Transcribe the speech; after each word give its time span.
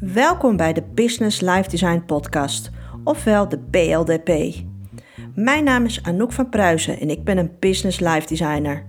Welkom 0.00 0.56
bij 0.56 0.72
de 0.72 0.82
Business 0.94 1.40
Life 1.40 1.70
Design 1.70 2.02
Podcast, 2.06 2.70
ofwel 3.04 3.48
de 3.48 3.58
BLDP. 3.58 4.54
Mijn 5.34 5.64
naam 5.64 5.84
is 5.84 6.02
Anouk 6.02 6.32
van 6.32 6.48
Pruisen 6.48 7.00
en 7.00 7.10
ik 7.10 7.24
ben 7.24 7.38
een 7.38 7.50
Business 7.60 8.00
Life 8.00 8.26
Designer. 8.26 8.86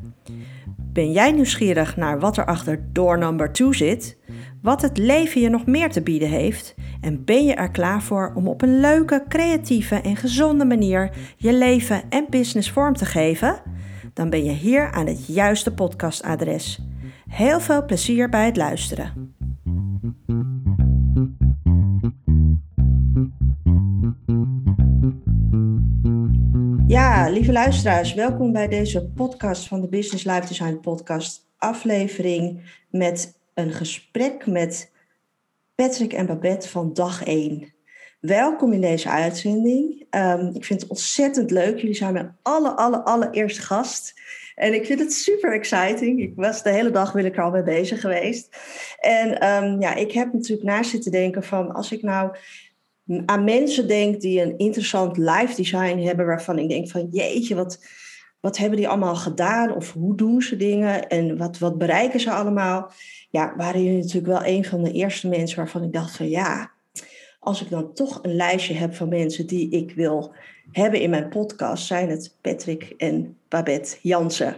Ben 0.77 1.11
jij 1.11 1.31
nieuwsgierig 1.31 1.95
naar 1.95 2.19
wat 2.19 2.37
er 2.37 2.45
achter 2.45 2.87
door 2.91 3.17
number 3.17 3.53
2 3.53 3.73
zit? 3.73 4.17
Wat 4.61 4.81
het 4.81 4.97
leven 4.97 5.41
je 5.41 5.49
nog 5.49 5.65
meer 5.65 5.91
te 5.91 6.01
bieden 6.01 6.29
heeft? 6.29 6.75
En 7.01 7.25
ben 7.25 7.45
je 7.45 7.53
er 7.53 7.71
klaar 7.71 8.01
voor 8.01 8.31
om 8.35 8.47
op 8.47 8.61
een 8.61 8.79
leuke, 8.79 9.23
creatieve 9.27 9.95
en 9.95 10.15
gezonde 10.15 10.65
manier 10.65 11.09
je 11.37 11.53
leven 11.53 12.01
en 12.09 12.25
business 12.29 12.71
vorm 12.71 12.93
te 12.93 13.05
geven? 13.05 13.61
Dan 14.13 14.29
ben 14.29 14.43
je 14.43 14.51
hier 14.51 14.91
aan 14.91 15.07
het 15.07 15.27
juiste 15.27 15.73
podcastadres. 15.73 16.79
Heel 17.27 17.59
veel 17.59 17.85
plezier 17.85 18.29
bij 18.29 18.45
het 18.45 18.57
luisteren. 18.57 19.35
Ja, 26.87 27.29
lieve 27.29 27.51
luisteraars, 27.51 28.13
welkom 28.13 28.51
bij 28.51 28.67
deze 28.67 29.05
podcast 29.05 29.67
van 29.67 29.81
de 29.81 29.87
Business 29.87 30.23
Life 30.23 30.47
Design 30.47 30.79
Podcast. 30.79 31.47
Aflevering 31.57 32.61
met 32.89 33.39
een 33.53 33.71
gesprek 33.71 34.45
met 34.45 34.91
Patrick 35.75 36.13
en 36.13 36.25
Babette 36.25 36.69
van 36.69 36.93
dag 36.93 37.23
1. 37.23 37.73
Welkom 38.19 38.73
in 38.73 38.81
deze 38.81 39.09
uitzending. 39.09 40.05
Um, 40.11 40.55
ik 40.55 40.65
vind 40.65 40.81
het 40.81 40.89
ontzettend 40.89 41.51
leuk. 41.51 41.79
Jullie 41.79 41.95
zijn 41.95 42.13
mijn 42.13 42.37
alle, 42.41 43.03
allereerste 43.03 43.61
gast. 43.61 44.13
En 44.57 44.73
ik 44.73 44.85
vind 44.85 44.99
het 44.99 45.13
super 45.13 45.53
exciting. 45.53 46.21
Ik 46.21 46.33
was 46.35 46.63
de 46.63 46.69
hele 46.69 46.91
dag 46.91 47.11
wil 47.11 47.25
ik 47.25 47.37
er 47.37 47.43
al 47.43 47.51
mee 47.51 47.63
bezig 47.63 48.01
geweest. 48.01 48.57
En 48.99 49.47
um, 49.47 49.81
ja, 49.81 49.95
ik 49.95 50.11
heb 50.11 50.33
natuurlijk 50.33 50.67
na 50.67 50.83
zitten 50.83 51.11
denken 51.11 51.43
van 51.43 51.73
als 51.73 51.91
ik 51.91 52.01
nou 52.01 52.35
aan 53.25 53.43
mensen 53.43 53.87
denk 53.87 54.21
die 54.21 54.41
een 54.41 54.57
interessant 54.57 55.17
live 55.17 55.53
design 55.55 55.97
hebben, 55.97 56.25
waarvan 56.25 56.59
ik 56.59 56.69
denk 56.69 56.89
van 56.89 57.07
jeetje, 57.11 57.55
wat, 57.55 57.85
wat 58.39 58.57
hebben 58.57 58.77
die 58.77 58.87
allemaal 58.87 59.15
gedaan? 59.15 59.75
Of 59.75 59.93
hoe 59.93 60.15
doen 60.15 60.41
ze 60.41 60.55
dingen? 60.55 61.07
En 61.07 61.37
wat, 61.37 61.57
wat 61.57 61.77
bereiken 61.77 62.19
ze 62.19 62.31
allemaal? 62.31 62.91
Ja, 63.29 63.53
waren 63.57 63.83
jullie 63.83 64.01
natuurlijk 64.01 64.27
wel 64.27 64.45
een 64.45 64.65
van 64.65 64.83
de 64.83 64.91
eerste 64.91 65.27
mensen 65.27 65.57
waarvan 65.57 65.83
ik 65.83 65.93
dacht 65.93 66.15
van 66.15 66.29
ja, 66.29 66.71
als 67.39 67.61
ik 67.61 67.69
dan 67.69 67.93
toch 67.93 68.19
een 68.21 68.35
lijstje 68.35 68.73
heb 68.73 68.95
van 68.95 69.09
mensen 69.09 69.47
die 69.47 69.69
ik 69.69 69.91
wil 69.91 70.35
hebben 70.71 71.01
in 71.01 71.09
mijn 71.09 71.29
podcast, 71.29 71.85
zijn 71.85 72.09
het 72.09 72.35
Patrick 72.41 72.93
en 72.97 73.37
Babette 73.47 73.97
Jansen. 74.01 74.55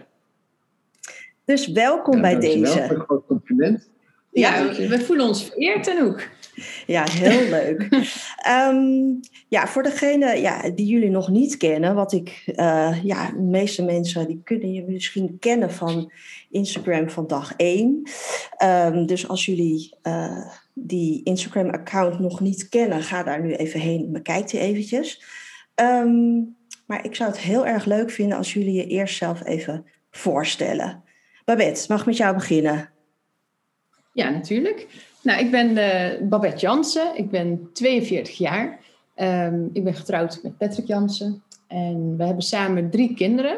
Dus 1.46 1.68
welkom 1.68 2.22
bij 2.22 2.40
deze. 2.40 2.82
Een 2.82 3.00
groot 3.00 3.26
compliment. 3.28 3.90
Ja, 4.32 4.74
we 4.74 5.00
voelen 5.00 5.26
ons 5.28 5.44
vereerd 5.44 5.88
en 5.88 6.04
ook. 6.04 6.28
Ja, 6.86 7.04
heel 7.10 7.50
leuk. 7.60 7.88
um, 8.48 9.20
ja, 9.48 9.68
voor 9.68 9.84
degene 9.84 10.42
ja, 10.42 10.70
die 10.70 10.86
jullie 10.86 11.10
nog 11.10 11.30
niet 11.30 11.58
kennen, 11.58 11.96
wat 11.96 12.14
ik, 12.14 12.44
uh, 12.56 13.04
ja, 13.04 13.32
de 13.32 13.42
meeste 13.42 13.84
mensen 13.84 14.28
die 14.28 14.42
kunnen 14.44 14.74
je 14.74 14.84
misschien 14.88 15.38
kennen 15.40 15.72
van 15.72 16.12
Instagram 16.50 17.10
van 17.10 17.28
dag 17.28 17.54
1. 17.56 18.04
Um, 18.64 19.06
dus 19.06 19.28
als 19.28 19.46
jullie 19.46 19.94
uh, 20.04 20.48
die 20.74 21.24
Instagram-account 21.24 22.20
nog 22.20 22.40
niet 22.40 22.70
kennen, 22.70 23.04
ga 23.04 23.24
daar 23.24 23.42
nu 23.42 23.54
even 23.54 23.80
heen 23.80 24.04
en 24.04 24.12
bekijk 24.12 24.50
die 24.50 24.60
eventjes. 24.60 25.24
Um, 25.81 26.58
maar 26.85 27.05
ik 27.05 27.16
zou 27.16 27.30
het 27.30 27.39
heel 27.39 27.66
erg 27.66 27.85
leuk 27.85 28.09
vinden 28.11 28.38
als 28.38 28.53
jullie 28.53 28.73
je 28.73 28.88
eerst 28.88 29.17
zelf 29.17 29.45
even 29.45 29.85
voorstellen. 30.11 31.03
Babette, 31.45 31.85
mag 31.88 32.05
met 32.05 32.17
jou 32.17 32.33
beginnen? 32.33 32.89
Ja, 34.13 34.30
natuurlijk. 34.30 34.88
Nou, 35.23 35.39
ik 35.39 35.52
ben 35.52 35.69
uh, 35.69 36.30
Babette 36.30 36.57
Jansen. 36.57 37.17
Ik 37.17 37.30
ben 37.30 37.69
42 37.73 38.38
jaar. 38.38 38.80
Um, 39.16 39.69
ik 39.73 39.83
ben 39.83 39.94
getrouwd 39.94 40.39
met 40.44 40.57
Patrick 40.57 40.88
Jansen. 40.88 41.44
En 41.68 42.18
we 42.18 42.23
hebben 42.23 42.44
samen 42.44 42.89
drie 42.89 43.13
kinderen. 43.13 43.57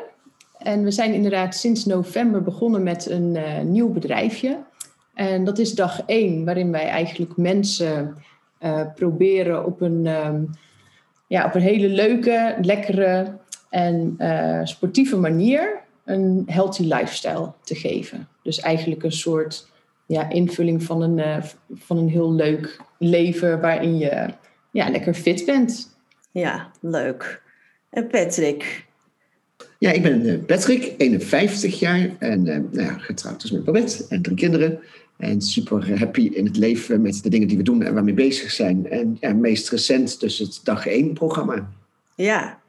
En 0.57 0.83
we 0.83 0.91
zijn 0.91 1.13
inderdaad 1.13 1.55
sinds 1.55 1.85
november 1.85 2.43
begonnen 2.43 2.83
met 2.83 3.09
een 3.09 3.35
uh, 3.35 3.59
nieuw 3.59 3.89
bedrijfje. 3.89 4.63
En 5.13 5.43
dat 5.43 5.59
is 5.59 5.73
dag 5.73 6.01
één, 6.05 6.45
waarin 6.45 6.71
wij 6.71 6.87
eigenlijk 6.87 7.37
mensen 7.37 8.15
uh, 8.61 8.81
proberen 8.95 9.65
op 9.65 9.81
een, 9.81 10.05
um, 10.05 10.49
ja, 11.31 11.45
op 11.45 11.55
een 11.55 11.61
hele 11.61 11.87
leuke, 11.87 12.55
lekkere 12.61 13.37
en 13.69 14.15
sportieve 14.63 15.17
manier 15.17 15.79
een 16.05 16.43
healthy 16.45 16.83
lifestyle 16.83 17.53
te 17.63 17.75
geven. 17.75 18.27
Dus 18.43 18.59
eigenlijk 18.59 19.03
een 19.03 19.11
soort 19.11 19.71
ja, 20.05 20.29
invulling 20.29 20.83
van 20.83 21.01
een, 21.01 21.17
uh, 21.17 21.43
van 21.73 21.97
een 21.97 22.09
heel 22.09 22.33
leuk 22.33 22.79
leven 22.97 23.61
waarin 23.61 23.97
je 23.97 24.25
ja, 24.71 24.89
lekker 24.89 25.13
fit 25.13 25.45
bent. 25.45 25.97
Ja, 26.31 26.71
leuk. 26.81 27.41
En 27.89 28.07
Patrick? 28.07 28.85
Ja, 29.79 29.91
ik 29.91 30.01
ben 30.01 30.25
eh, 30.25 30.45
Patrick, 30.45 30.93
51 30.97 31.79
jaar 31.79 32.09
en 32.19 32.39
uh, 32.45 32.55
nou 32.55 32.81
ja, 32.81 32.97
getrouwd 32.97 33.41
dus 33.41 33.51
met 33.51 33.63
Babette 33.63 34.05
en 34.09 34.21
drie 34.21 34.35
kinderen. 34.35 34.79
En 35.21 35.41
super 35.41 35.99
happy 35.99 36.29
in 36.33 36.45
het 36.45 36.57
leven 36.57 37.01
met 37.01 37.23
de 37.23 37.29
dingen 37.29 37.47
die 37.47 37.57
we 37.57 37.63
doen 37.63 37.83
en 37.83 37.93
waarmee 37.93 38.13
bezig 38.13 38.51
zijn. 38.51 38.89
En 38.89 39.17
ja, 39.19 39.33
meest 39.33 39.69
recent 39.69 40.19
dus 40.19 40.37
het 40.37 40.59
dag 40.63 40.87
1 40.87 41.13
programma. 41.13 41.69
Ja, 42.15 42.59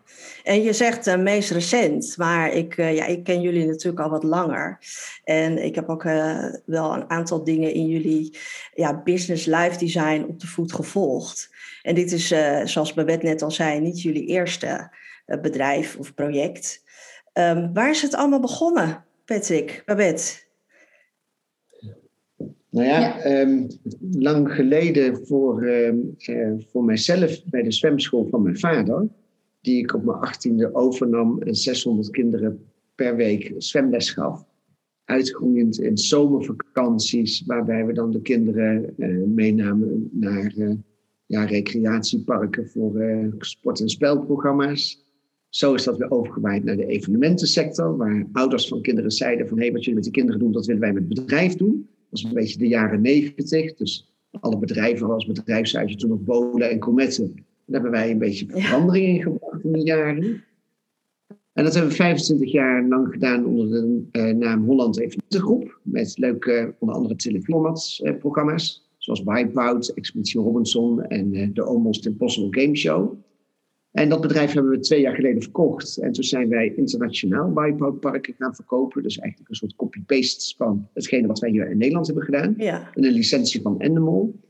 en 0.43 0.63
je 0.63 0.73
zegt 0.73 1.07
uh, 1.07 1.17
meest 1.17 1.51
recent, 1.51 2.15
maar 2.17 2.53
ik, 2.53 2.77
uh, 2.77 2.95
ja, 2.97 3.07
ik 3.07 3.25
ken 3.25 3.41
jullie 3.41 3.67
natuurlijk 3.67 4.03
al 4.03 4.11
wat 4.11 4.23
langer. 4.23 4.79
En 5.25 5.65
ik 5.65 5.75
heb 5.75 5.89
ook 5.89 6.05
uh, 6.05 6.45
wel 6.65 6.95
een 6.95 7.11
aantal 7.11 7.45
dingen 7.45 7.73
in 7.73 7.87
jullie 7.87 8.37
ja, 8.75 9.03
business 9.03 9.47
life 9.47 9.79
design 9.79 10.25
op 10.29 10.41
de 10.41 10.47
voet 10.47 10.73
gevolgd. 10.73 11.51
En 11.83 11.95
dit 11.95 12.13
is, 12.13 12.27
zoals 12.65 12.95
Babette 12.95 13.27
net 13.27 13.43
al 13.43 13.51
zei, 13.51 13.81
niet 13.81 14.03
jullie 14.03 14.27
eerste 14.27 14.91
bedrijf 15.27 15.97
of 15.97 16.15
project. 16.15 16.83
Um, 17.33 17.73
waar 17.73 17.91
is 17.91 18.03
het 18.03 18.15
allemaal 18.15 18.41
begonnen, 18.41 19.05
Patrick, 19.25 19.83
Babette? 19.87 20.51
Nou 22.73 22.87
ja, 22.87 22.99
ja. 22.99 23.41
Um, 23.41 23.67
lang 24.11 24.53
geleden 24.53 25.27
voor, 25.27 25.63
um, 25.63 26.15
voor 26.71 26.85
mijzelf 26.85 27.45
bij 27.45 27.63
de 27.63 27.73
zwemschool 27.73 28.27
van 28.31 28.43
mijn 28.43 28.59
vader 28.59 29.09
die 29.61 29.79
ik 29.79 29.95
op 29.95 30.05
mijn 30.05 30.19
achttiende 30.19 30.75
overnam 30.75 31.43
en 31.43 31.55
600 31.55 32.11
kinderen 32.11 32.65
per 32.95 33.17
week 33.17 33.55
zwemles 33.59 34.11
gaf. 34.11 34.45
Uitgroeiend 35.05 35.81
in 35.81 35.99
zomervakanties, 35.99 37.43
waarbij 37.47 37.87
we 37.87 37.93
dan 37.93 38.11
de 38.11 38.21
kinderen 38.21 38.95
uh, 38.97 39.27
meenamen 39.27 40.09
naar 40.13 40.55
uh, 40.57 40.75
ja, 41.27 41.45
recreatieparken 41.45 42.69
voor 42.69 43.05
sport- 43.39 43.81
en 43.81 43.89
spelprogramma's. 43.89 45.05
Zo 45.49 45.75
is 45.75 45.85
dat 45.85 45.99
weer 45.99 46.11
overgewaaid 46.11 46.65
naar 46.65 46.77
de 46.77 46.87
evenementensector, 46.87 47.97
waar 47.97 48.27
ouders 48.33 48.69
van 48.69 48.83
kinderen 48.83 49.11
zeiden 49.11 49.49
van 49.49 49.57
hé, 49.57 49.65
hey, 49.65 49.73
wat 49.73 49.81
jullie 49.81 49.99
met 49.99 50.05
de 50.05 50.11
kinderen 50.11 50.41
doen, 50.41 50.53
dat 50.53 50.67
willen 50.67 50.81
wij 50.81 50.93
met 50.93 51.09
het 51.09 51.15
bedrijf 51.15 51.55
doen. 51.55 51.89
Dat 52.13 52.21
was 52.21 52.25
een 52.25 52.35
beetje 52.35 52.59
de 52.59 52.69
jaren 52.69 53.01
negentig, 53.01 53.75
dus 53.75 54.13
alle 54.31 54.59
bedrijven 54.59 55.11
als 55.11 55.27
bedrijfshuizen 55.27 55.99
toen 55.99 56.11
nog 56.11 56.21
Bolen 56.21 56.71
en 56.71 56.79
Cometten 56.79 57.45
daar 57.73 57.81
hebben 57.81 58.01
wij 58.01 58.11
een 58.11 58.19
beetje 58.19 58.47
verandering 58.49 59.07
in 59.07 59.23
gebracht 59.23 59.65
in 59.65 59.73
de 59.73 59.83
jaren. 59.83 60.45
En 61.53 61.65
dat 61.65 61.73
hebben 61.73 61.91
we 61.91 61.97
25 61.97 62.53
jaar 62.53 62.85
lang 62.85 63.09
gedaan 63.13 63.47
onder 63.47 63.69
de 63.71 64.09
uh, 64.13 64.35
naam 64.35 64.65
Holland 64.65 64.99
Evenementengroep. 64.99 65.81
Met 65.83 66.19
leuke, 66.19 66.75
onder 66.79 66.97
andere 66.97 67.17
teleformats-programma's. 67.17 68.83
Uh, 68.83 68.91
zoals 68.99 69.23
Wipeout, 69.23 69.89
Expeditie 69.89 70.41
Robinson 70.41 71.03
en 71.03 71.35
uh, 71.35 71.49
de 71.53 71.63
Almost 71.63 72.07
Impossible 72.07 72.63
Game 72.63 72.77
Show. 72.77 73.15
En 73.93 74.09
dat 74.09 74.21
bedrijf 74.21 74.53
hebben 74.53 74.71
we 74.73 74.79
twee 74.79 75.01
jaar 75.01 75.15
geleden 75.15 75.43
verkocht. 75.43 75.97
En 75.97 76.13
toen 76.13 76.25
zijn 76.25 76.49
wij 76.49 76.73
internationaal 76.77 77.53
Wipeout 77.55 78.01
parken 78.01 78.35
gaan 78.39 78.55
verkopen. 78.55 79.03
Dus 79.03 79.19
eigenlijk 79.19 79.51
een 79.51 79.57
soort 79.57 79.77
copy-paste 79.77 80.57
van 80.57 80.89
hetgene 80.95 81.27
wat 81.27 81.39
wij 81.39 81.51
hier 81.51 81.71
in 81.71 81.79
Nederland 81.79 82.07
hebben 82.07 82.25
gedaan. 82.25 82.55
Ja. 82.57 82.91
En 82.95 83.05
een 83.05 83.13
licentie 83.13 83.61
van 83.61 83.81
Endemol. 83.81 84.41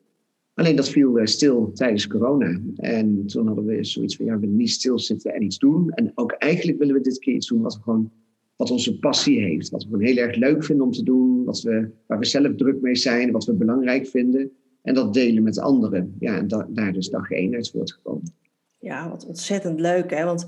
Alleen 0.54 0.76
dat 0.76 0.88
viel 0.88 1.18
eh, 1.18 1.26
stil 1.26 1.70
tijdens 1.72 2.06
corona. 2.06 2.60
En 2.76 3.26
toen 3.26 3.46
hadden 3.46 3.64
we 3.64 3.84
zoiets 3.84 4.16
van, 4.16 4.24
ja, 4.24 4.34
we 4.34 4.40
willen 4.40 4.56
niet 4.56 4.70
stilzitten 4.70 5.34
en 5.34 5.42
iets 5.42 5.58
doen. 5.58 5.90
En 5.90 6.12
ook 6.14 6.32
eigenlijk 6.32 6.78
willen 6.78 6.94
we 6.94 7.00
dit 7.00 7.18
keer 7.18 7.34
iets 7.34 7.48
doen 7.48 7.62
wat, 7.62 7.74
we 7.74 7.82
gewoon, 7.82 8.12
wat 8.56 8.70
onze 8.70 8.98
passie 8.98 9.40
heeft. 9.40 9.70
Wat 9.70 9.82
we 9.82 9.88
gewoon 9.88 10.04
heel 10.04 10.16
erg 10.16 10.36
leuk 10.36 10.64
vinden 10.64 10.86
om 10.86 10.92
te 10.92 11.02
doen. 11.02 11.44
Wat 11.44 11.60
we, 11.60 11.88
waar 12.06 12.18
we 12.18 12.24
zelf 12.24 12.54
druk 12.54 12.80
mee 12.80 12.96
zijn. 12.96 13.32
Wat 13.32 13.44
we 13.44 13.54
belangrijk 13.54 14.06
vinden. 14.06 14.50
En 14.82 14.94
dat 14.94 15.14
delen 15.14 15.42
met 15.42 15.58
anderen. 15.58 16.14
Ja, 16.18 16.36
en 16.36 16.48
da, 16.48 16.68
daar 16.70 16.92
dus 16.92 17.08
dag 17.08 17.30
één 17.30 17.54
uit 17.54 17.70
voortgekomen. 17.70 18.34
Ja, 18.82 19.08
wat 19.08 19.26
ontzettend 19.26 19.80
leuk. 19.80 20.10
Hè? 20.10 20.24
Want 20.24 20.44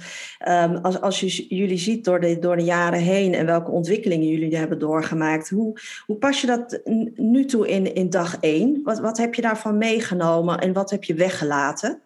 um, 0.48 0.76
als, 0.76 1.00
als 1.00 1.20
je 1.20 1.46
jullie 1.56 1.78
ziet 1.78 2.04
door 2.04 2.20
de, 2.20 2.38
door 2.38 2.56
de 2.56 2.64
jaren 2.64 2.98
heen 2.98 3.34
en 3.34 3.46
welke 3.46 3.70
ontwikkelingen 3.70 4.28
jullie 4.28 4.56
hebben 4.56 4.78
doorgemaakt, 4.78 5.50
hoe, 5.50 5.78
hoe 6.06 6.16
pas 6.16 6.40
je 6.40 6.46
dat 6.46 6.80
nu 7.14 7.44
toe 7.44 7.68
in, 7.68 7.94
in 7.94 8.10
dag 8.10 8.36
één? 8.40 8.80
Wat, 8.82 8.98
wat 8.98 9.18
heb 9.18 9.34
je 9.34 9.42
daarvan 9.42 9.78
meegenomen 9.78 10.58
en 10.58 10.72
wat 10.72 10.90
heb 10.90 11.04
je 11.04 11.14
weggelaten? 11.14 12.00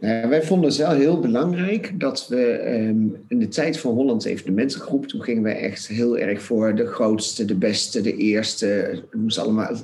Ja, 0.00 0.28
wij 0.28 0.42
vonden 0.42 0.68
het 0.68 0.78
wel 0.78 0.90
heel 0.90 1.20
belangrijk 1.20 2.00
dat 2.00 2.28
we 2.28 2.50
ehm, 2.50 3.06
in 3.28 3.38
de 3.38 3.48
tijd 3.48 3.78
van 3.78 3.94
Holland 3.94 4.24
Evenementengroep, 4.24 5.06
toen 5.06 5.22
gingen 5.22 5.42
wij 5.42 5.60
echt 5.60 5.88
heel 5.88 6.18
erg 6.18 6.42
voor 6.42 6.74
de 6.74 6.86
grootste, 6.86 7.44
de 7.44 7.56
beste, 7.56 8.00
de 8.00 8.16
eerste. 8.16 8.66
Het 8.66 9.14
moest 9.14 9.38
allemaal 9.38 9.76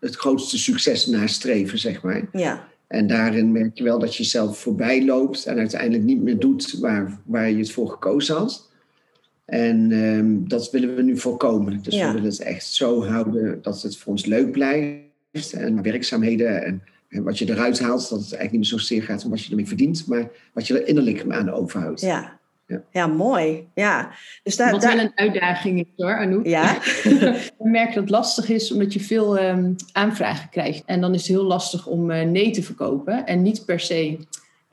het 0.00 0.16
grootste 0.16 0.58
succes 0.58 1.06
nastreven, 1.06 1.78
zeg 1.78 2.02
maar. 2.02 2.28
Ja. 2.32 2.72
En 2.86 3.06
daarin 3.06 3.52
merk 3.52 3.78
je 3.78 3.84
wel 3.84 3.98
dat 3.98 4.16
je 4.16 4.24
zelf 4.24 4.58
voorbij 4.58 5.04
loopt 5.04 5.46
en 5.46 5.58
uiteindelijk 5.58 6.04
niet 6.04 6.22
meer 6.22 6.38
doet 6.38 6.78
waar, 6.80 7.20
waar 7.24 7.50
je 7.50 7.56
het 7.56 7.72
voor 7.72 7.88
gekozen 7.88 8.36
had. 8.36 8.70
En 9.44 9.92
ehm, 9.92 10.48
dat 10.48 10.70
willen 10.70 10.94
we 10.94 11.02
nu 11.02 11.18
voorkomen. 11.18 11.82
Dus 11.82 11.94
Ja. 11.94 12.06
we 12.06 12.12
willen 12.12 12.30
het 12.30 12.40
echt 12.40 12.66
zo 12.66 13.04
houden 13.04 13.58
dat 13.62 13.82
het 13.82 13.96
voor 13.96 14.12
ons 14.12 14.24
leuk 14.26 14.50
blijft. 14.50 15.52
En 15.52 15.82
werkzaamheden 15.82 16.64
en, 16.64 16.82
en 17.08 17.22
wat 17.22 17.38
je 17.38 17.48
eruit 17.50 17.80
haalt, 17.80 18.08
dat 18.08 18.20
het 18.20 18.32
eigenlijk 18.32 18.50
niet 18.50 18.60
meer 18.60 18.80
zozeer 18.80 19.02
gaat 19.02 19.24
om 19.24 19.30
wat 19.30 19.42
je 19.42 19.50
ermee 19.50 19.66
verdient, 19.66 20.06
maar 20.06 20.30
wat 20.52 20.66
je 20.66 20.80
er 20.80 20.88
innerlijk 20.88 21.24
aan 21.28 21.50
overhoudt. 21.50 22.00
Ja. 22.00 22.38
Ja. 22.66 22.82
Ja, 22.90 23.06
mooi. 23.06 23.66
Ja. 23.74 24.10
Dus 24.42 24.56
daar, 24.56 24.70
Wat 24.70 24.80
daar- 24.80 24.96
wel 24.96 25.04
een 25.04 25.12
uitdaging 25.14 25.78
is 25.80 25.86
hoor, 26.04 26.16
Anouk. 26.16 26.46
Ja. 26.46 26.78
We 27.58 27.68
merken 27.68 27.94
dat 27.94 28.02
het 28.02 28.10
lastig 28.10 28.48
is 28.48 28.72
omdat 28.72 28.92
je 28.92 29.00
veel 29.00 29.38
ehm, 29.38 29.72
aanvragen 29.92 30.48
krijgt. 30.50 30.82
En 30.86 31.00
dan 31.00 31.14
is 31.14 31.18
het 31.20 31.28
heel 31.36 31.44
lastig 31.44 31.86
om 31.86 32.10
eh, 32.10 32.26
nee 32.28 32.50
te 32.50 32.62
verkopen. 32.62 33.26
En 33.26 33.42
niet 33.42 33.64
per 33.64 33.80
se 33.80 34.18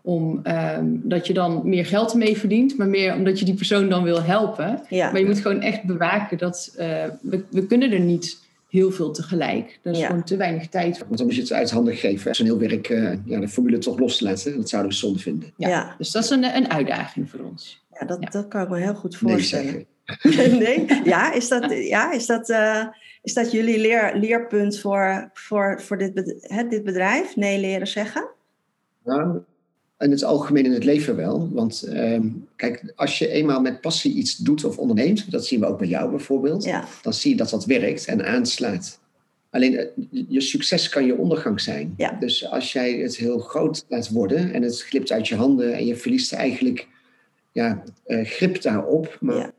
om 0.02 0.40
ehm, 0.44 0.86
dat 1.04 1.28
je 1.28 1.34
dan 1.34 1.62
meer 1.64 1.86
geld 1.86 2.14
mee 2.14 2.38
verdient, 2.38 2.78
maar 2.78 2.88
meer 2.88 3.14
omdat 3.16 3.40
je 3.40 3.46
die 3.46 3.54
persoon 3.54 3.90
dan 3.90 4.04
wil 4.04 4.24
helpen. 4.24 4.82
Ja. 4.90 5.12
Maar 5.12 5.20
je 5.20 5.26
moet 5.26 5.40
gewoon 5.40 5.62
echt 5.62 5.84
bewaken 5.84 6.38
dat 6.38 6.74
eh, 6.78 6.88
we, 7.22 7.44
we 7.50 7.66
kunnen 7.66 7.92
er 7.92 8.00
niet 8.00 8.40
heel 8.70 8.92
veel 8.92 9.12
tegelijk. 9.12 9.80
Er 9.84 9.92
is 9.92 10.00
Ja. 10.00 10.06
gewoon 10.08 10.24
te 10.24 10.38
weinig 10.38 10.68
tijd 10.68 10.98
voor. 10.98 11.06
Want 11.06 11.18
dan 11.18 11.26
moet 11.28 11.36
je 11.36 11.42
het 11.42 11.52
uit 11.54 11.72
handen 11.72 11.96
geven. 11.96 12.36
Zo'n 12.36 12.46
heel 12.46 12.58
werk, 12.60 12.90
eh, 12.90 13.14
ja, 13.26 13.40
de 13.40 13.48
formule 13.48 13.78
toch 13.78 14.00
los 14.00 14.18
te 14.18 14.24
laten. 14.24 14.56
Dat 14.58 14.70
zouden 14.70 14.92
we 14.92 14.98
zonde 14.98 15.20
vinden. 15.20 15.52
Ja. 15.56 15.68
Ja. 15.70 15.96
Dus 15.98 16.12
dat 16.12 16.24
is 16.24 16.30
een, 16.30 16.44
een 16.56 16.72
uitdaging 16.72 17.30
voor 17.30 17.40
ons. 17.40 17.81
Ja, 18.02 18.08
dat, 18.08 18.18
Ja. 18.22 18.30
dat 18.30 18.48
kan 18.48 18.62
ik 18.62 18.70
me 18.70 18.80
heel 18.80 18.96
goed 18.96 19.18
voorstellen. 19.18 19.86
nee? 20.60 20.86
Ja, 21.04 21.34
is 21.34 21.48
dat, 21.48 21.72
ja, 21.72 22.12
is 22.12 22.26
dat, 22.26 22.50
eh, 22.50 22.86
is 23.22 23.34
dat 23.34 23.52
jullie 23.52 23.80
leer, 23.80 24.12
leerpunt 24.16 24.80
voor, 24.80 25.30
voor, 25.34 25.82
voor 25.82 25.98
dit, 25.98 26.14
bed- 26.14 26.36
hè, 26.42 26.68
dit 26.68 26.84
bedrijf? 26.84 27.36
Nee 27.36 27.60
leren 27.60 27.88
zeggen? 27.88 28.28
Nou, 29.04 29.40
in 30.00 30.12
het 30.12 30.24
algemeen 30.24 30.66
in 30.66 30.72
het 30.72 30.84
leven 30.84 31.16
wel. 31.16 31.50
Want 31.52 31.84
ehm, 31.84 32.28
kijk, 32.56 32.94
als 32.96 33.20
je 33.20 33.28
eenmaal 33.28 33.62
met 33.62 33.82
passie 33.82 34.14
iets 34.14 34.36
doet 34.38 34.64
of 34.64 34.78
onderneemt, 34.78 35.32
dat 35.32 35.46
zien 35.46 35.60
we 35.60 35.66
ook 35.66 35.78
bij 35.80 35.88
jou 35.88 36.10
bijvoorbeeld, 36.10 36.64
Ja, 36.64 36.86
dan 37.02 37.14
zie 37.14 37.32
je 37.32 37.38
dat 37.38 37.50
dat 37.50 37.66
werkt 37.66 38.06
en 38.06 38.26
aanslaat. 38.26 39.00
Alleen 39.50 39.78
eh, 39.78 39.86
je 40.28 40.42
succes 40.42 40.90
kan 40.90 41.06
je 41.06 41.18
ondergang 41.18 41.62
zijn. 41.62 41.94
Ja. 41.98 42.12
Dus 42.20 42.50
als 42.50 42.74
jij 42.74 42.94
het 42.94 43.16
heel 43.18 43.40
groot 43.40 43.86
laat 43.88 44.10
worden 44.10 44.54
en 44.54 44.62
het 44.62 44.82
glipt 44.82 45.12
uit 45.12 45.28
je 45.28 45.36
handen 45.36 45.74
en 45.74 45.86
je 45.86 45.96
verliest 45.96 46.34
eigenlijk 46.34 46.88
ja, 47.52 47.84
eh, 48.06 48.26
grip 48.26 48.62
daarop, 48.62 49.18
maar 49.20 49.52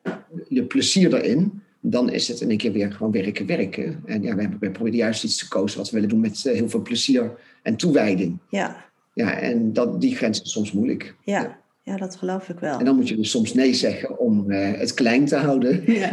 je 0.49 0.65
plezier 0.65 1.15
erin, 1.15 1.63
dan 1.81 2.11
is 2.11 2.29
het 2.29 2.41
in 2.41 2.51
een 2.51 2.57
keer 2.57 2.73
weer 2.73 2.93
gewoon 2.93 3.13
werken, 3.13 3.47
werken. 3.47 4.03
En 4.07 4.23
ja, 4.23 4.35
we, 4.35 4.41
hebben- 4.41 4.59
we 4.61 4.71
proberen 4.71 4.99
juist 4.99 5.25
iets 5.25 5.37
te 5.39 5.49
kozen 5.49 5.79
wat 5.79 5.87
we 5.91 5.95
willen 5.95 6.09
doen 6.09 6.21
met 6.21 6.47
eh, 6.47 6.55
heel 6.55 6.69
veel 6.69 6.83
plezier 6.83 7.31
en 7.63 7.77
toewijding. 7.77 8.39
ja, 8.51 8.85
Ja, 9.15 9.33
en 9.39 9.73
dat, 9.73 10.01
die 10.01 10.17
grens 10.17 10.43
is 10.43 10.53
soms 10.53 10.73
moeilijk. 10.73 11.15
ja. 11.25 11.61
Ja, 11.85 11.97
dat 11.97 12.17
geloof 12.17 12.49
ik 12.49 12.59
wel. 12.59 12.79
En 12.79 12.85
dan 12.85 12.97
moet 12.97 13.09
je 13.09 13.17
dus 13.17 13.31
soms 13.31 13.55
nee 13.55 13.75
zeggen 13.75 14.19
om 14.19 14.51
eh, 14.51 14.79
het 14.79 14.95
klein 14.95 15.25
te 15.25 15.37
houden. 15.37 15.83
Ja. 15.93 16.11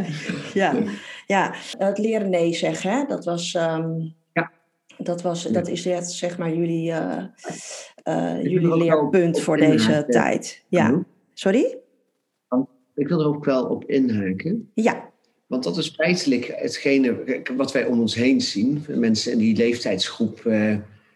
Ja, 0.53 0.73
ja. 1.27 1.53
het 1.77 1.97
leren 1.97 2.29
nee 2.29 2.53
zeggen, 2.53 2.91
hè? 2.91 3.05
dat 3.07 3.25
was... 3.25 3.51
Ja. 3.51 4.51
Dat, 4.97 5.21
was, 5.21 5.43
Ja. 5.43 5.51
dat 5.51 5.67
is 5.67 5.85
echt, 5.85 6.11
zeg 6.11 6.37
maar, 6.37 6.53
jullie, 6.55 6.83
jullie 8.43 8.69
er 8.71 8.77
leerpunt 8.77 9.39
voor 9.39 9.57
deze 9.57 10.05
tijd. 10.07 10.63
Ja, 10.67 11.03
sorry? 11.39 11.77
Ik 12.95 13.07
wil 13.07 13.19
er 13.19 13.27
ook 13.27 13.45
wel 13.45 13.65
op 13.65 13.85
inhaken. 13.85 14.71
Ja, 14.73 15.11
Want 15.47 15.63
dat 15.63 15.77
is 15.77 15.89
feitelijk 15.89 16.53
hetgene 16.55 17.41
wat 17.55 17.71
wij 17.71 17.85
om 17.85 17.99
ons 17.99 18.15
heen 18.15 18.41
zien. 18.41 18.85
Mensen 18.87 19.31
in 19.31 19.37
die 19.37 19.55
leeftijdsgroep, 19.55 20.45
eh, 20.45 20.75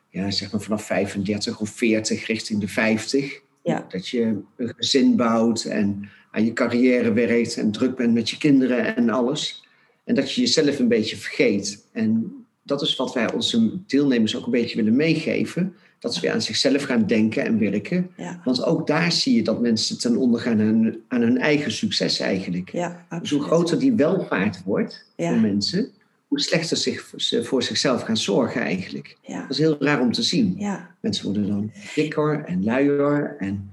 ja, 0.09 0.31
zeg 0.31 0.51
maar 0.51 0.61
vanaf 0.61 0.85
35 0.85 1.59
of 1.59 1.69
40 1.69 2.25
richting 2.25 2.59
de 2.59 2.67
50. 2.67 3.41
Ja. 3.63 3.85
Dat 3.89 4.07
je 4.07 4.21
een 4.55 4.73
gezin 4.75 5.15
bouwt 5.15 5.63
en 5.63 6.09
aan 6.31 6.45
je 6.45 6.53
carrière 6.53 7.13
werkt 7.13 7.57
en 7.57 7.71
druk 7.71 7.95
bent 7.95 8.13
met 8.13 8.29
je 8.29 8.37
kinderen 8.37 8.95
en 8.95 9.09
alles. 9.09 9.67
En 10.03 10.15
dat 10.15 10.31
je 10.31 10.41
jezelf 10.41 10.79
een 10.79 10.87
beetje 10.87 11.17
vergeet. 11.17 11.87
En 11.91 12.43
dat 12.63 12.81
is 12.81 12.95
wat 12.95 13.13
wij 13.13 13.33
onze 13.33 13.86
deelnemers 13.88 14.36
ook 14.36 14.45
een 14.45 14.51
beetje 14.51 14.75
willen 14.75 14.95
meegeven. 14.95 15.75
Dat 16.00 16.13
ze 16.13 16.21
weer 16.21 16.31
aan 16.31 16.42
zichzelf 16.42 16.83
gaan 16.83 17.06
denken 17.07 17.45
en 17.45 17.60
werken. 17.60 18.12
ja, 18.18 18.42
Want 18.44 18.63
ook 18.63 18.88
daar 18.88 19.12
zie 19.12 19.36
je 19.36 19.44
dat 19.44 19.62
mensen 19.62 20.00
ten 20.00 20.18
onder 20.18 20.39
gaan 20.39 20.60
aan 20.60 20.65
hun, 20.65 21.01
aan 21.07 21.21
hun 21.21 21.38
eigen 21.38 21.71
succes 21.71 22.19
eigenlijk. 22.19 22.69
ja, 22.71 23.06
Dus 23.21 23.30
hoe 23.31 23.42
groter 23.42 23.80
die 23.80 23.94
welvaart 23.94 24.63
wordt 24.63 25.06
Ja. 25.15 25.30
voor 25.31 25.39
mensen, 25.39 25.89
hoe 26.27 26.39
slechter 26.39 26.77
zich, 26.77 27.13
ze 27.15 27.44
voor 27.44 27.63
zichzelf 27.63 28.01
gaan 28.01 28.18
zorgen 28.18 28.62
eigenlijk. 28.62 29.18
Dat 29.27 29.50
is 29.50 29.57
heel 29.57 29.75
raar 29.80 30.01
om 30.01 30.12
te 30.12 30.21
zien. 30.24 30.56
Mensen 31.00 31.25
worden 31.25 31.48
dan 31.48 31.71
dikker 31.95 32.44
en 32.45 32.63
luier 32.63 33.36
en 33.39 33.71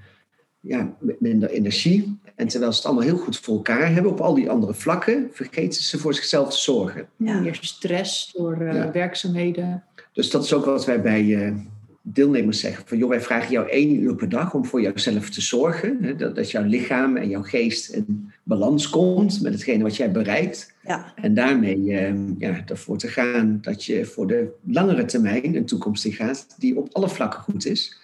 ja, 0.61 0.97
met 0.99 1.21
minder 1.21 1.51
energie. 1.51 2.19
En 2.35 2.49
terwijl 2.49 2.73
ze 2.73 2.79
het 2.79 2.87
allemaal 2.87 3.05
heel 3.05 3.17
goed 3.17 3.39
voor 3.39 3.55
elkaar 3.55 3.93
hebben 3.93 4.13
op 4.13 4.21
al 4.21 4.35
die 4.35 4.51
andere 4.51 4.75
vlakken, 4.75 5.29
vergeten 5.33 5.83
ze 5.83 5.99
voor 5.99 6.15
zichzelf 6.15 6.51
te 6.51 6.59
zorgen. 6.59 7.09
Ja. 7.17 7.41
Meer 7.41 7.59
stress 7.61 8.33
door 8.37 8.61
eh, 8.61 8.75
Ja. 8.75 8.91
werkzaamheden. 8.93 9.85
Dus 10.13 10.31
dat 10.31 10.45
is 10.45 10.53
ook 10.53 10.65
wat 10.65 10.85
wij 10.87 11.01
bij 11.03 11.47
eh, 11.47 11.55
deelnemers 12.03 12.61
zeggen. 12.61 12.85
Van, 12.87 12.99
joh, 12.99 13.09
wij 13.09 13.21
vragen 13.21 13.51
jou 13.53 13.69
één 13.69 14.01
uur 14.03 14.15
per 14.15 14.29
dag 14.29 14.55
om 14.55 14.65
voor 14.65 14.81
jouzelf 14.81 15.31
te 15.31 15.41
zorgen. 15.41 15.99
Hè, 16.01 16.17
dat, 16.17 16.35
dat 16.35 16.51
jouw 16.51 16.65
lichaam 16.65 17.17
en 17.17 17.29
jouw 17.29 17.43
geest 17.43 17.89
in 17.89 18.31
balans 18.43 18.89
komt 18.91 19.43
met 19.43 19.53
hetgene 19.53 19.83
wat 19.83 19.97
jij 19.97 20.11
bereikt. 20.13 20.75
ja, 20.83 21.13
En 21.17 21.35
daarmee 21.35 21.97
eh, 21.97 22.15
ja, 22.39 22.63
ervoor 22.67 22.99
te 22.99 23.09
gaan 23.09 23.59
dat 23.63 23.85
je 23.85 24.05
voor 24.05 24.27
de 24.27 24.49
langere 24.67 25.05
termijn 25.05 25.57
een 25.57 25.67
toekomst 25.67 26.05
in 26.05 26.13
gaat 26.13 26.47
die 26.59 26.77
op 26.77 26.89
alle 26.93 27.09
vlakken 27.09 27.41
goed 27.41 27.67
is. 27.67 28.00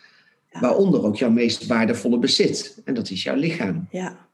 Ja. 0.61 0.69
Waaronder 0.69 1.05
ook 1.05 1.17
jouw 1.17 1.31
meest 1.31 1.67
waardevolle 1.67 2.19
bezit. 2.19 2.81
En 2.85 2.94
dat 2.94 3.11
is 3.11 3.23
jouw 3.23 3.37
lichaam. 3.37 3.87
ja. 3.91 4.25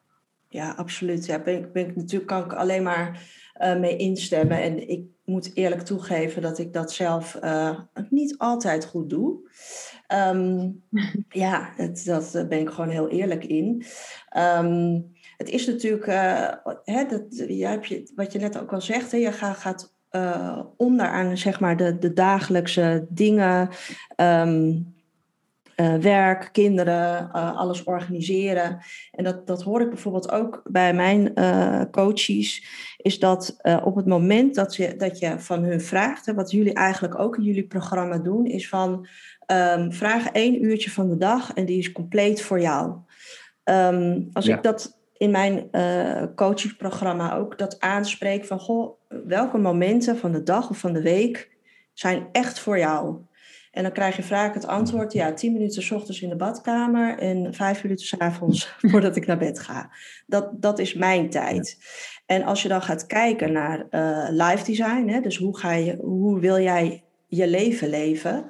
Ja, 0.49 0.71
absoluut. 0.77 1.27
Ja, 1.27 1.39
ben, 1.43 1.59
ik- 1.59 1.73
ben 1.73 1.89
ik, 1.89 1.97
natuurlijk 1.97 2.27
kan 2.27 2.45
ik 2.45 2.53
alleen 2.53 2.83
maar 2.83 3.23
eh, 3.55 3.79
mee 3.79 3.97
instemmen. 3.97 4.63
En 4.63 4.89
ik 4.89 5.05
moet 5.25 5.51
eerlijk 5.55 5.81
toegeven 5.83 6.43
dat 6.43 6.59
ik 6.59 6.73
dat 6.73 6.93
zelf 6.93 7.35
eh, 7.35 7.79
niet 8.11 8.35
altijd 8.39 8.85
goed 8.85 9.11
doe. 9.11 9.51
Ehm, 10.07 10.69
ja, 11.45 11.73
het, 11.77 12.03
dat 12.05 12.35
eh, 12.35 12.47
ben 12.49 12.59
ik 12.61 12.71
gewoon 12.71 12.91
heel 12.91 13.09
eerlijk 13.09 13.45
in. 13.45 13.85
Ehm, 14.29 15.01
het 15.37 15.49
is 15.49 15.67
natuurlijk, 15.67 16.07
eh, 16.07 16.49
hè, 16.85 17.05
dat, 17.07 17.23
hebt 17.59 17.87
je, 17.87 18.11
wat 18.15 18.33
je 18.33 18.39
net 18.39 18.59
ook 18.61 18.73
al 18.73 18.81
zegt, 18.81 19.13
hè, 19.13 19.19
je 19.19 19.33
gaat, 19.33 19.57
gaat 19.57 19.95
eh, 20.11 20.61
onder 20.77 21.07
aan 21.07 21.37
zeg 21.39 21.61
maar, 21.61 21.77
de, 21.77 21.99
de 21.99 22.13
dagelijkse 22.13 23.07
dingen. 23.09 23.69
ehm, 24.17 24.73
eh, 25.77 25.95
werk, 25.95 26.49
kinderen, 26.53 27.31
eh, 27.33 27.57
alles 27.57 27.85
organiseren. 27.85 28.79
En 29.13 29.25
dat, 29.25 29.47
dat 29.47 29.63
hoor 29.63 29.81
ik 29.81 29.89
bijvoorbeeld 29.89 30.31
ook 30.31 30.63
bij 30.65 30.95
mijn 30.95 31.35
eh, 31.35 31.83
coaches, 31.91 32.67
is 32.97 33.19
dat 33.19 33.57
op 33.85 33.97
het 33.97 34.07
moment 34.07 34.55
dat 34.55 34.77
je, 34.77 34.97
dat 34.97 35.19
je 35.19 35.39
van 35.39 35.63
hun 35.63 35.81
vraagt, 35.81 36.27
hè, 36.27 36.35
wat 36.35 36.51
jullie 36.51 36.75
eigenlijk 36.75 37.19
ook 37.19 37.37
in 37.37 37.43
jullie 37.43 37.67
programma 37.67 38.19
doen, 38.19 38.47
is 38.47 38.69
van 38.69 39.07
ehm, 39.47 39.91
vraag 39.91 40.29
één 40.31 40.65
uurtje 40.65 40.91
van 40.91 41.09
de 41.09 41.17
dag 41.17 41.53
en 41.53 41.65
die 41.65 41.79
is 41.79 41.93
compleet 41.93 42.43
voor 42.43 42.61
jou. 42.61 42.97
Ehm, 43.65 44.21
als 44.33 44.47
Ja. 44.47 44.57
ik 44.57 44.63
dat 44.63 44.99
in 45.17 45.31
mijn 45.31 45.71
coachingsprogramma 46.35 47.35
ook 47.37 47.59
dat 47.59 47.81
aanspreek 47.81 48.45
van 48.45 48.61
goh, 48.61 48.99
welke 49.27 49.59
momenten 49.59 50.17
van 50.19 50.33
de 50.33 50.43
dag 50.43 50.71
of 50.71 50.79
van 50.79 50.93
de 50.93 51.03
week 51.03 51.51
zijn 51.93 52.29
echt 52.33 52.59
voor 52.59 52.79
jou? 52.79 53.17
En 53.73 53.83
dan 53.83 53.93
krijg 53.93 54.17
je 54.17 54.23
vaak 54.23 54.55
het 54.55 54.67
antwoord, 54.67 55.13
ja, 55.13 55.33
tien 55.33 55.53
minuten 55.53 55.83
's 55.83 55.91
ochtends 55.91 56.23
in 56.23 56.29
de 56.29 56.37
badkamer 56.37 57.19
en 57.19 57.55
vijf 57.55 57.83
minuten 57.83 58.07
's 58.07 58.15
avonds 58.19 58.75
voordat 58.91 59.17
ik 59.17 59.27
naar 59.27 59.39
bed 59.39 59.59
ga. 59.59 59.91
Dat, 60.27 60.63
dat 60.63 60.79
is 60.79 60.95
mijn 60.95 61.31
tijd. 61.31 61.79
En 62.27 62.43
als 62.43 62.63
je 62.63 62.69
dan 62.69 62.83
gaat 62.83 63.07
kijken 63.07 63.53
naar 63.53 63.87
eh 63.91 64.27
live 64.31 64.65
design, 64.65 65.09
hè, 65.09 65.21
dus 65.21 65.37
hoe, 65.37 65.59
ga 65.59 65.73
je, 65.73 65.97
hoe 65.97 66.41
wil 66.41 66.59
jij 66.59 67.05
je 67.27 67.47
leven 67.47 67.89
leven, 67.89 68.45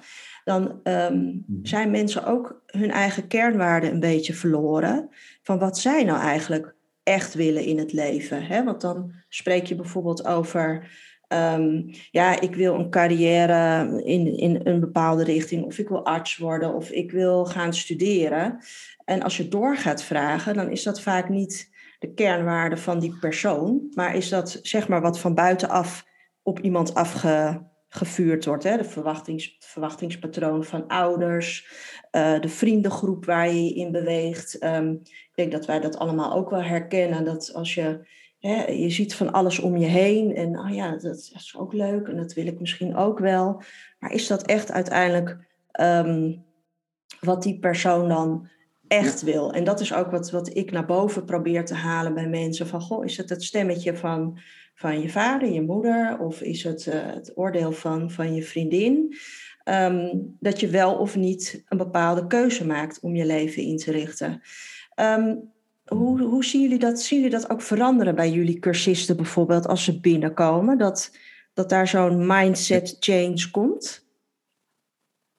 dan 0.45 0.81
ehm, 0.83 1.33
zijn 1.63 1.91
mensen 1.91 2.27
ook 2.27 2.63
hun 2.67 2.91
eigen 2.91 3.27
kernwaarden 3.27 3.93
een 3.93 4.01
beetje 4.01 4.35
verloren. 4.35 5.09
Van 5.43 5.59
wat 5.59 5.79
zij 5.79 6.05
nou 6.05 6.21
eigenlijk 6.21 6.75
echt 7.03 7.35
willen 7.35 7.65
in 7.65 7.79
het 7.79 7.93
leven. 7.93 8.47
Hè? 8.47 8.65
Want 8.65 8.81
dan 8.81 9.13
spreek 9.29 9.67
je 9.67 9.75
bijvoorbeeld 9.75 10.27
over 10.27 10.91
ehm, 11.33 11.83
ja, 12.11 12.41
ik 12.41 12.55
wil 12.55 12.75
een 12.75 12.91
carrière 12.91 14.03
in, 14.05 14.37
in 14.37 14.61
een 14.65 14.81
bepaalde 14.81 15.25
richting, 15.25 15.65
of 15.65 15.79
ik 15.79 15.89
wil 15.89 16.05
arts 16.05 16.37
worden, 16.37 16.75
of 16.75 16.91
ik 16.91 17.11
wil 17.11 17.45
gaan 17.45 17.75
studeren. 17.75 18.59
En 19.05 19.23
als 19.23 19.37
je 19.37 19.49
door 19.49 19.77
gaat 19.77 20.03
vragen, 20.03 20.55
dan 20.55 20.71
is 20.71 20.83
dat 20.83 21.01
vaak 21.01 21.29
niet 21.29 21.71
de 21.99 22.13
kernwaarde 22.15 22.77
van 22.77 22.99
die 22.99 23.19
persoon, 23.21 23.89
maar 23.95 24.17
is 24.17 24.29
dat 24.29 24.59
zeg 24.63 24.89
maar 24.89 25.01
wat 25.01 25.19
van 25.19 25.35
buitenaf 25.35 26.07
op 26.43 26.59
iemand 26.61 26.93
gevuurd 27.89 28.45
wordt. 28.45 28.65
Hè? 28.65 28.77
De 28.77 28.85
verwachtings, 28.85 29.57
verwachtingspatroon 29.59 30.65
van 30.65 30.87
ouders, 30.87 31.67
uh, 32.13 32.41
de 32.41 32.49
vriendengroep 32.49 33.25
waar 33.25 33.49
je 33.49 33.65
je 33.65 33.75
in 33.75 33.93
beweegt. 33.93 34.59
Ehm, 34.59 34.93
ik 34.93 35.33
denk 35.35 35.53
dat 35.53 35.67
wij 35.67 35.81
dat 35.81 35.99
allemaal 35.99 36.35
ook 36.35 36.51
wel 36.51 36.63
herkennen. 36.63 37.25
Dat 37.25 37.55
als 37.55 37.75
je, 37.75 38.07
hè, 38.43 38.65
je 38.65 38.91
ziet 38.91 39.15
van 39.15 39.33
alles 39.33 39.59
om 39.59 39.77
je 39.77 39.87
heen 39.87 40.35
en 40.35 40.59
oh 40.59 40.75
ja, 40.75 40.91
dat 40.97 41.31
is 41.35 41.55
ook 41.59 41.73
leuk 41.73 42.09
en 42.09 42.17
dat 42.17 42.33
wil 42.33 42.47
ik 42.47 42.61
misschien 42.61 42.97
ook 42.97 43.19
wel. 43.19 43.63
Maar 43.99 44.13
is 44.13 44.27
dat 44.27 44.43
echt 44.43 44.73
uiteindelijk 44.73 45.39
um, 45.81 46.45
wat 47.21 47.43
die 47.43 47.59
persoon 47.59 48.09
dan 48.09 48.49
echt 48.89 49.23
wil? 49.23 49.53
En 49.53 49.65
dat 49.65 49.81
is 49.81 49.95
ook 49.95 50.11
wat, 50.11 50.31
wat 50.31 50.57
ik 50.57 50.71
naar 50.71 50.87
boven 50.87 51.25
probeer 51.25 51.65
te 51.65 51.75
halen 51.75 52.15
bij 52.15 52.29
mensen. 52.29 52.67
Van, 52.67 52.81
goh, 52.81 53.05
is 53.05 53.17
het 53.17 53.29
het 53.29 53.43
stemmetje 53.43 53.97
van, 53.97 54.39
van 54.75 55.01
je 55.01 55.09
vader, 55.09 55.53
je 55.53 55.63
moeder? 55.63 56.19
Of 56.19 56.41
is 56.41 56.65
het 56.65 56.87
uh, 56.87 56.95
het 56.95 57.33
oordeel 57.35 57.73
van, 57.73 58.11
van 58.11 58.35
je 58.35 58.43
vriendin? 58.43 59.17
Um, 59.65 60.37
dat 60.41 60.61
je 60.61 60.69
wel 60.69 60.95
of 60.95 61.17
niet 61.17 61.65
een 61.69 61.79
bepaalde 61.79 62.27
keuze 62.27 62.67
maakt 62.67 63.01
om 63.01 63.15
je 63.15 63.27
leven 63.27 63.63
in 63.63 63.77
te 63.77 63.91
richten. 63.91 64.41
Um, 65.01 65.53
hoe, 65.85 66.23
hoe 66.23 66.45
zien 66.45 66.63
jullie 66.63 66.79
dat? 66.79 67.01
Zien 67.01 67.19
jullie 67.21 67.35
dat 67.35 67.51
ook 67.51 67.63
veranderen 67.63 68.15
bij 68.15 68.31
jullie 68.31 68.59
cursisten 68.59 69.17
bijvoorbeeld 69.17 69.67
als 69.67 69.85
ze 69.85 70.01
binnenkomen? 70.01 70.79
Dat, 70.79 71.17
dat 71.55 71.69
daar 71.69 71.89
zo'n 71.89 72.27
mindset 72.27 72.97
change 73.01 73.51
komt? 73.51 74.07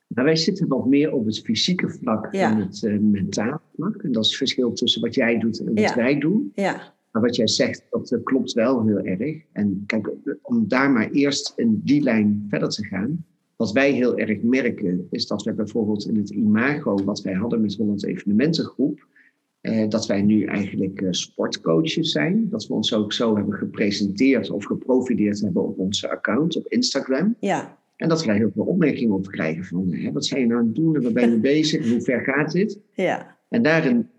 Nou, 0.08 0.28
wij 0.28 0.36
zitten 0.36 0.68
wat 0.68 0.86
meer 0.86 1.14
op 1.14 1.26
het 1.26 1.40
fysieke 1.40 1.90
vlak 1.90 2.32
dan 2.32 2.60
het 2.60 2.82
uh, 2.82 3.00
mentale 3.00 3.60
vlak. 3.76 3.96
En 3.96 4.12
dat 4.12 4.24
is 4.24 4.30
het 4.30 4.38
verschil 4.38 4.74
tussen 4.74 5.02
wat 5.02 5.16
jij 5.16 5.40
doet 5.40 5.60
en 5.60 5.74
wat 5.74 5.96
wij 5.96 6.20
doen. 6.20 6.52
Ja. 6.56 6.94
Maar 7.12 7.22
wat 7.22 7.36
jij 7.36 7.48
zegt, 7.48 7.86
dat 7.90 8.12
uh, 8.12 8.24
klopt 8.24 8.54
wel 8.54 8.86
heel 8.86 9.00
erg. 9.00 9.42
En 9.52 9.84
kijk, 9.86 10.10
om 10.42 10.68
daar 10.68 10.92
maar 10.92 11.10
eerst 11.10 11.54
in 11.56 11.82
die 11.84 12.02
lijn 12.02 12.46
verder 12.50 12.70
te 12.70 12.86
gaan. 12.86 13.26
Wat 13.56 13.72
wij 13.72 13.92
heel 13.92 14.18
erg 14.18 14.42
merken, 14.42 15.08
is 15.10 15.28
dat 15.28 15.44
we 15.44 15.54
bijvoorbeeld 15.54 16.08
in 16.08 16.16
het 16.16 16.30
imago 16.30 17.04
wat 17.04 17.22
wij 17.22 17.34
hadden 17.34 17.62
met 17.62 17.76
Holland 17.76 18.06
Evenementengroep, 18.06 19.08
eh, 19.64 19.90
dat 19.90 20.06
wij 20.06 20.22
nu 20.22 20.44
eigenlijk 20.44 21.02
uh, 21.02 21.08
sportcoaches 21.12 22.12
zijn. 22.12 22.50
Dat 22.50 22.68
we 22.68 22.74
ons 22.74 22.94
ook 22.94 23.14
zo 23.14 23.36
hebben 23.36 23.54
gepresenteerd 23.54 24.50
of 24.50 24.66
geprofileerd 24.66 25.42
hebben 25.42 25.64
op 25.64 25.78
onze 25.80 26.10
account 26.10 26.58
op 26.58 26.68
Instagram. 26.68 27.36
Ja. 27.40 27.78
En 27.96 28.10
dat 28.10 28.26
wij 28.26 28.36
heel 28.36 28.52
veel 28.54 28.64
opmerkingen 28.64 29.16
op 29.16 29.28
krijgen 29.28 29.64
van, 29.64 29.94
hè, 29.94 30.12
wat 30.12 30.26
zijn 30.26 30.42
je 30.42 30.48
nou 30.48 30.60
aan 30.60 30.66
het 30.66 30.76
doen 30.76 30.96
en 30.96 31.04
waar 31.04 31.12
ben 31.12 31.32
je 31.32 31.40
bezig 31.56 31.90
hoe 31.90 32.02
ver 32.02 32.22
gaat 32.22 32.52
dit? 32.52 32.80
Ja. 32.94 33.38
En 33.50 33.62
daarin, 33.62 34.10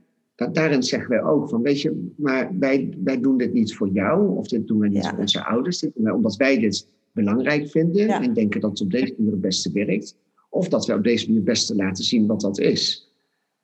daarin 0.53 0.83
zeggen 0.83 1.11
wij 1.11 1.23
ook 1.23 1.49
van, 1.49 1.63
weet 1.63 1.81
je, 1.81 2.13
maar 2.17 2.51
wij, 2.59 2.95
wij 3.05 3.21
doen 3.21 3.37
dit 3.37 3.53
niet 3.53 3.75
voor 3.75 3.89
jou 3.89 4.37
of 4.37 4.49
dit 4.49 4.67
doen 4.67 4.79
wij 4.79 4.89
niet 4.89 5.05
ja. 5.05 5.11
voor 5.11 5.19
onze 5.19 5.45
ouders. 5.45 5.79
Dit 5.79 5.95
doen 5.95 6.05
wij 6.05 6.13
omdat 6.13 6.37
wij 6.37 6.59
dit 6.59 6.89
belangrijk 7.13 7.69
vinden 7.69 8.07
ja. 8.07 8.23
en 8.23 8.35
denken 8.35 8.61
dat 8.61 8.71
het 8.71 8.81
op 8.81 8.91
deze 8.91 9.15
manier 9.17 9.33
het 9.33 9.41
beste 9.41 9.73
werkt. 9.73 10.17
Of 10.51 10.69
dat 10.69 10.87
we 10.87 10.95
op 10.95 11.05
deze 11.05 11.25
manier 11.25 11.41
het 11.41 11.51
beste 11.51 11.75
laten 11.75 12.05
zien 12.05 12.27
wat 12.27 12.41
dat 12.41 12.59
is. 12.59 13.04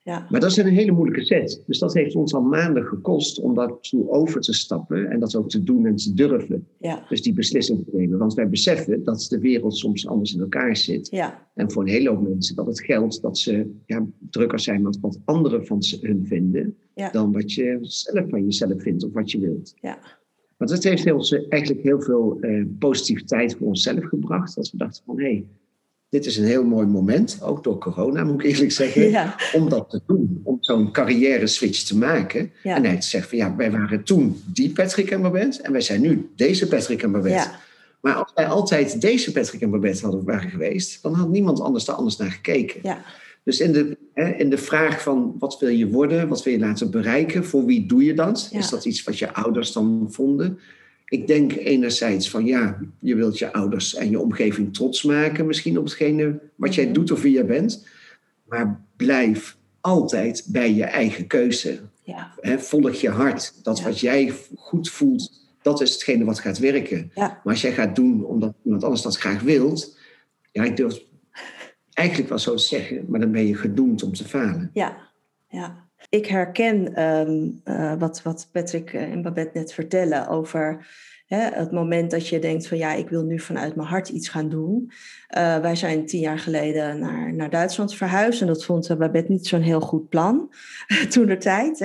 Ja. 0.03 0.27
Maar 0.29 0.39
dat 0.39 0.51
is 0.51 0.57
een 0.57 0.67
hele 0.67 0.91
moeilijke 0.91 1.25
set. 1.25 1.63
Dus 1.67 1.79
dat 1.79 1.93
heeft 1.93 2.15
ons 2.15 2.33
al 2.33 2.41
maanden 2.41 2.83
gekost 2.83 3.39
om 3.39 3.79
toe 3.81 4.09
over 4.09 4.41
te 4.41 4.53
stappen 4.53 5.09
en 5.09 5.19
dat 5.19 5.35
ook 5.35 5.49
te 5.49 5.63
doen 5.63 5.85
en 5.85 5.95
te 5.95 6.13
durven. 6.13 6.67
Ja. 6.79 7.05
Dus 7.09 7.21
die 7.21 7.33
beslissing 7.33 7.83
te 7.83 7.95
nemen. 7.95 8.17
Want 8.17 8.33
wij 8.33 8.49
beseffen 8.49 9.03
dat 9.03 9.27
de 9.29 9.39
wereld 9.39 9.77
soms 9.77 10.07
anders 10.07 10.33
in 10.33 10.41
elkaar 10.41 10.77
zit. 10.77 11.07
Ja. 11.09 11.47
En 11.53 11.71
voor 11.71 11.81
een 11.83 11.89
hele 11.89 12.09
hoop 12.09 12.27
mensen 12.27 12.55
dat 12.55 12.65
het 12.65 12.81
geldt 12.81 13.21
dat 13.21 13.37
ze 13.37 13.71
ja, 13.85 14.05
drukker 14.29 14.59
zijn 14.59 14.81
met 14.81 14.99
wat 14.99 15.19
anderen 15.25 15.65
van 15.65 15.83
hun 16.01 16.25
vinden, 16.25 16.77
dan 17.11 17.31
wat 17.31 17.53
je 17.53 17.77
zelf 17.81 18.29
van 18.29 18.43
jezelf 18.43 18.81
vindt 18.81 19.03
of 19.03 19.13
wat 19.13 19.31
je 19.31 19.39
wilt. 19.39 19.73
Ja. 19.81 19.99
Maar 20.57 20.67
dat 20.67 20.83
heeft 20.83 21.03
heel, 21.03 21.25
eigenlijk 21.49 21.83
heel 21.83 22.01
veel 22.01 22.37
eh, 22.39 22.65
positiviteit 22.79 23.55
voor 23.55 23.67
onszelf 23.67 24.03
gebracht. 24.03 24.55
Dat 24.55 24.71
we 24.71 24.77
dachten 24.77 25.03
van 25.05 25.19
hé, 25.19 25.23
hey, 25.23 25.45
dit 26.11 26.25
is 26.25 26.37
een 26.37 26.45
heel 26.45 26.63
mooi 26.63 26.87
moment, 26.87 27.39
ook 27.41 27.63
door 27.63 27.77
corona 27.77 28.23
moet 28.23 28.43
ik 28.43 28.51
eerlijk 28.51 28.71
zeggen, 28.71 29.09
ja. 29.09 29.35
om 29.53 29.69
dat 29.69 29.89
te 29.89 30.01
doen. 30.07 30.41
Om 30.43 30.57
zo'n 30.59 30.91
carrière 30.91 31.47
switch 31.47 31.83
te 31.83 31.97
maken. 31.97 32.51
Ja. 32.63 32.75
En 32.75 32.85
hij 32.85 32.97
te 32.97 33.07
zeggen 33.07 33.29
van 33.29 33.37
ja, 33.37 33.55
wij 33.55 33.71
waren 33.71 34.03
toen 34.03 34.41
die 34.45 34.69
Patrick 34.71 35.11
en 35.11 35.21
Babette 35.21 35.61
en 35.61 35.71
wij 35.71 35.81
zijn 35.81 36.01
nu 36.01 36.29
deze 36.35 36.67
Patrick 36.67 37.03
en 37.03 37.11
Babette. 37.11 37.37
Ja. 37.37 37.59
Maar 38.01 38.13
als 38.13 38.31
wij 38.35 38.45
altijd 38.45 39.01
deze 39.01 39.31
Patrick 39.31 39.61
en 39.61 39.69
Babette 39.69 40.01
hadden 40.01 40.23
waren 40.23 40.49
geweest, 40.49 41.03
dan 41.03 41.13
had 41.13 41.29
niemand 41.29 41.61
anders 41.61 41.85
daar 41.85 41.95
anders 41.95 42.17
naar 42.17 42.31
gekeken. 42.31 42.79
Ja. 42.83 43.01
Dus 43.43 43.59
in 43.59 43.71
de, 43.71 43.97
hè, 44.13 44.29
in 44.29 44.49
de 44.49 44.57
vraag 44.57 45.01
van 45.01 45.35
wat 45.39 45.59
wil 45.59 45.69
je 45.69 45.87
worden, 45.87 46.27
wat 46.27 46.43
wil 46.43 46.53
je 46.53 46.59
laten 46.59 46.91
bereiken, 46.91 47.45
voor 47.45 47.65
wie 47.65 47.85
doe 47.85 48.03
je 48.03 48.13
dat? 48.13 48.49
Is 48.51 48.69
dat 48.69 48.85
iets 48.85 49.03
wat 49.03 49.19
je 49.19 49.33
ouders 49.33 49.71
dan 49.71 50.07
vonden? 50.09 50.59
Ik 51.11 51.27
denk 51.27 51.55
enerzijds 51.55 52.29
van 52.29 52.45
ja, 52.45 52.79
je 52.99 53.15
wilt 53.15 53.37
je 53.37 53.53
ouders 53.53 53.95
en 53.95 54.09
je 54.09 54.19
omgeving 54.19 54.73
trots 54.73 55.03
maken, 55.03 55.45
misschien 55.45 55.77
op 55.77 55.83
hetgene 55.83 56.39
wat 56.55 56.75
jij 56.75 56.91
doet 56.91 57.11
of 57.11 57.21
wie 57.21 57.31
jij 57.31 57.45
bent. 57.45 57.87
Maar 58.43 58.81
blijf 58.95 59.57
altijd 59.81 60.45
bij 60.47 60.73
je 60.73 60.83
eigen 60.83 61.27
keuze. 61.27 61.79
Ja. 62.03 62.33
He, 62.39 62.59
volg 62.59 62.93
je 62.93 63.09
hart. 63.09 63.63
Dat 63.63 63.77
Ja. 63.77 63.83
wat 63.83 63.99
jij 63.99 64.33
goed 64.55 64.89
voelt, 64.89 65.31
dat 65.61 65.81
is 65.81 65.93
hetgene 65.93 66.23
wat 66.23 66.39
gaat 66.39 66.57
werken. 66.57 67.11
Ja. 67.15 67.27
Maar 67.27 67.53
als 67.53 67.61
jij 67.61 67.73
gaat 67.73 67.95
doen 67.95 68.25
omdat 68.25 68.53
iemand 68.63 68.83
anders 68.83 69.01
dat 69.01 69.17
graag 69.17 69.41
wilt, 69.41 69.97
ja, 70.51 70.63
ik 70.63 70.77
durf 70.77 71.03
eigenlijk 71.93 72.29
wel 72.29 72.39
zo 72.39 72.55
te 72.55 72.63
zeggen, 72.63 73.05
maar 73.07 73.19
dan 73.19 73.31
ben 73.31 73.47
je 73.47 73.55
gedoemd 73.55 74.03
om 74.03 74.13
te 74.13 74.23
falen. 74.25 74.69
Ja, 74.73 74.97
ja. 75.49 75.89
Ik 76.09 76.25
herken 76.25 77.03
um, 77.03 77.61
uh, 77.65 77.93
wat, 77.99 78.21
wat 78.21 78.49
Patrick 78.51 78.93
en 78.93 79.21
Babette 79.21 79.57
net 79.57 79.73
vertellen 79.73 80.27
over 80.27 80.85
het 81.37 81.71
moment 81.71 82.11
dat 82.11 82.27
je 82.27 82.39
denkt 82.39 82.67
van 82.67 82.77
ja, 82.77 82.93
ik 82.93 83.09
wil 83.09 83.23
nu 83.23 83.39
vanuit 83.39 83.75
mijn 83.75 83.87
hart 83.87 84.09
iets 84.09 84.29
gaan 84.29 84.49
doen. 84.49 84.91
Uh, 85.37 85.57
wij 85.57 85.75
zijn 85.75 86.05
tien 86.05 86.19
jaar 86.19 86.39
geleden 86.39 86.99
naar, 86.99 87.33
naar 87.33 87.49
Duitsland 87.49 87.95
verhuisd 87.95 88.41
en 88.41 88.47
dat 88.47 88.65
vond 88.65 88.97
Babette 88.97 89.31
niet 89.31 89.47
zo'n 89.47 89.61
heel 89.61 89.79
goed 89.79 90.09
plan 90.09 90.53
toen 91.09 91.25
de 91.25 91.37
tijd. 91.37 91.81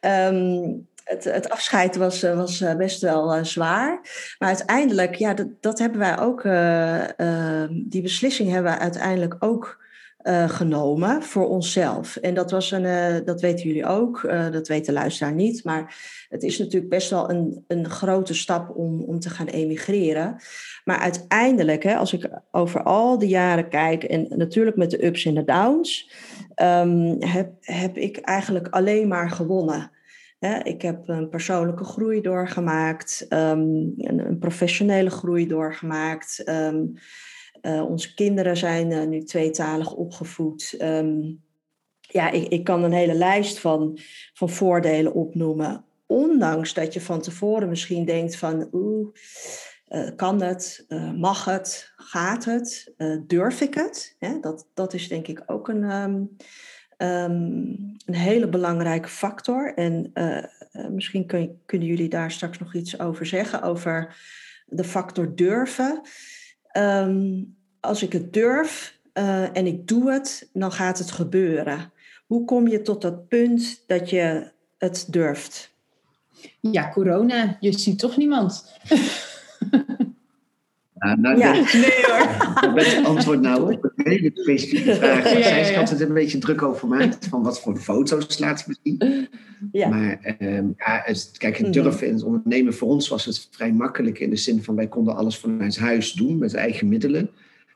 Um, 0.00 0.88
het, 1.04 1.24
het, 1.24 1.50
afscheid 1.50 1.96
was, 1.96 2.22
was 2.22 2.64
best 2.76 3.00
wel 3.00 3.44
zwaar. 3.44 4.00
Maar 4.38 4.48
uiteindelijk, 4.48 5.14
ja, 5.14 5.34
dat, 5.34 5.46
dat 5.60 5.78
hebben 5.78 5.98
wij 5.98 6.18
ook, 6.18 6.44
uh, 6.44 7.64
die 7.70 8.02
beslissing 8.02 8.50
hebben 8.50 8.72
we 8.72 8.78
uiteindelijk 8.78 9.36
ook 9.38 9.80
uh, 10.22 10.48
genomen 10.48 11.22
voor 11.22 11.48
onszelf. 11.48 12.16
En 12.16 12.34
dat 12.34 12.50
was 12.50 12.70
een, 12.70 12.84
uh, 12.84 13.16
dat 13.24 13.40
weten 13.40 13.66
jullie 13.66 13.86
ook, 13.86 14.22
uh, 14.22 14.50
dat 14.50 14.68
weet 14.68 14.86
de 14.86 14.92
luisteraar 14.92 15.34
niet. 15.34 15.64
Maar 15.64 15.96
het 16.28 16.42
is 16.42 16.58
natuurlijk 16.58 16.90
best 16.90 17.10
wel 17.10 17.30
een, 17.30 17.64
een 17.66 17.90
grote 17.90 18.34
stap 18.34 18.76
om, 18.76 19.02
om 19.02 19.20
te 19.20 19.30
gaan 19.30 19.46
emigreren. 19.46 20.36
Maar 20.84 20.98
uiteindelijk, 20.98 21.82
hè, 21.82 21.96
als 21.96 22.12
ik 22.12 22.28
over 22.50 22.82
al 22.82 23.18
die 23.18 23.28
jaren 23.28 23.68
kijk, 23.68 24.02
en 24.02 24.26
natuurlijk 24.28 24.76
met 24.76 24.90
de 24.90 25.06
ups 25.06 25.24
en 25.24 25.34
de 25.34 25.44
downs, 25.44 26.12
um, 26.62 27.16
heb, 27.22 27.52
heb 27.60 27.96
ik 27.96 28.16
eigenlijk 28.16 28.68
alleen 28.68 29.08
maar 29.08 29.30
gewonnen. 29.30 29.90
Ik 30.62 30.82
heb 30.82 31.08
een 31.08 31.28
persoonlijke 31.28 31.84
groei 31.84 32.20
doorgemaakt, 32.20 33.26
um, 33.28 33.94
een, 33.96 34.36
professionele 34.38 35.10
groei 35.10 35.46
doorgemaakt. 35.46 36.48
Um, 36.48 36.94
uh, 37.62 37.90
onze 37.90 38.14
kinderen 38.14 38.56
zijn 38.56 38.90
uh, 38.90 39.02
nu 39.02 39.22
tweetalig 39.22 39.94
opgevoed. 39.94 40.74
Um, 40.82 41.42
ja, 42.00 42.30
ik, 42.30 42.48
ik 42.48 42.64
kan 42.64 42.82
een 42.84 42.92
hele 42.92 43.14
lijst 43.14 43.58
van, 43.58 43.98
van 44.34 44.50
voordelen 44.50 45.14
opnoemen. 45.14 45.84
Ondanks 46.06 46.74
dat 46.74 46.92
je 46.92 47.00
van 47.00 47.20
tevoren 47.20 47.68
misschien 47.68 48.04
denkt 48.04 48.36
van... 48.36 48.68
oeh, 48.72 49.08
uh, 49.88 50.08
kan 50.16 50.42
het? 50.42 50.86
mag 51.16 51.44
het? 51.44 51.92
Gaat 51.96 52.44
het? 52.44 52.94
durf 53.26 53.60
ik 53.60 53.74
het? 53.74 54.16
Dat, 54.40 54.66
dat 54.74 54.94
is 54.94 55.08
denk 55.08 55.26
ik 55.26 55.42
ook 55.46 55.68
een... 55.68 55.82
Um, 55.82 56.36
Um, 56.98 57.96
een 58.06 58.14
hele 58.14 58.48
belangrijke 58.48 59.08
factor. 59.08 59.74
En 59.74 60.12
misschien 60.90 61.26
kun, 61.26 61.60
kunnen 61.66 61.88
jullie 61.88 62.08
daar 62.08 62.30
straks 62.30 62.58
nog 62.58 62.74
iets 62.74 62.98
over 62.98 63.26
zeggen, 63.26 63.62
over 63.62 64.16
de 64.66 64.84
factor 64.84 65.34
durven. 65.36 66.00
Um, 66.78 67.56
als 67.80 68.02
ik 68.02 68.12
het 68.12 68.32
durf 68.32 68.98
uh, 69.14 69.56
en 69.56 69.66
ik 69.66 69.88
doe 69.88 70.12
het, 70.12 70.48
dan 70.52 70.72
gaat 70.72 70.98
het 70.98 71.10
gebeuren. 71.10 71.92
Hoe 72.26 72.44
kom 72.44 72.68
je 72.68 72.82
tot 72.82 73.02
dat 73.02 73.28
punt 73.28 73.82
dat 73.86 74.10
je 74.10 74.50
het 74.78 75.06
durft? 75.08 75.70
Ja, 76.60 76.90
corona. 76.90 77.56
Je 77.60 77.78
ziet 77.78 77.98
toch 77.98 78.16
niemand. 78.16 78.72
Ja, 81.04 81.16
nou, 81.16 81.38
Ja. 81.38 81.52
Nee 81.52 82.04
hoor. 82.06 82.74
dat 82.74 82.86
het 82.86 83.04
antwoord 83.04 83.40
nou 83.40 83.72
op 83.72 83.84
een 83.96 84.06
hele 84.12 84.30
specifieke 84.34 84.94
vraag. 84.94 85.32
Ja, 85.32 85.42
zij 85.42 85.72
ja. 85.72 85.78
altijd 85.78 86.00
een 86.00 86.12
beetje 86.14 86.38
druk 86.38 86.62
over 86.62 86.88
maakt. 86.88 87.26
Van 87.26 87.42
wat 87.42 87.60
voor 87.60 87.76
foto's 87.76 88.38
laten 88.38 88.68
we 88.68 88.76
zien. 88.82 89.28
Ja, 89.72 89.88
Maar 89.88 90.18
ehm, 90.38 90.66
ja, 90.76 91.02
het, 91.04 91.30
kijk, 91.38 91.56
het 91.56 91.66
Mhm. 91.66 91.82
durven 91.82 92.06
in 92.06 92.12
het 92.14 92.22
ondernemen 92.22 92.74
voor 92.74 92.88
ons 92.88 93.08
was 93.08 93.24
het 93.24 93.48
vrij 93.50 93.72
makkelijk. 93.72 94.18
In 94.18 94.30
de 94.30 94.36
zin 94.36 94.62
van 94.62 94.74
wij 94.76 94.88
konden 94.88 95.16
alles 95.16 95.38
vanuit 95.38 95.78
huis 95.78 96.12
doen 96.12 96.38
met 96.38 96.54
eigen 96.54 96.88
middelen. 96.88 97.30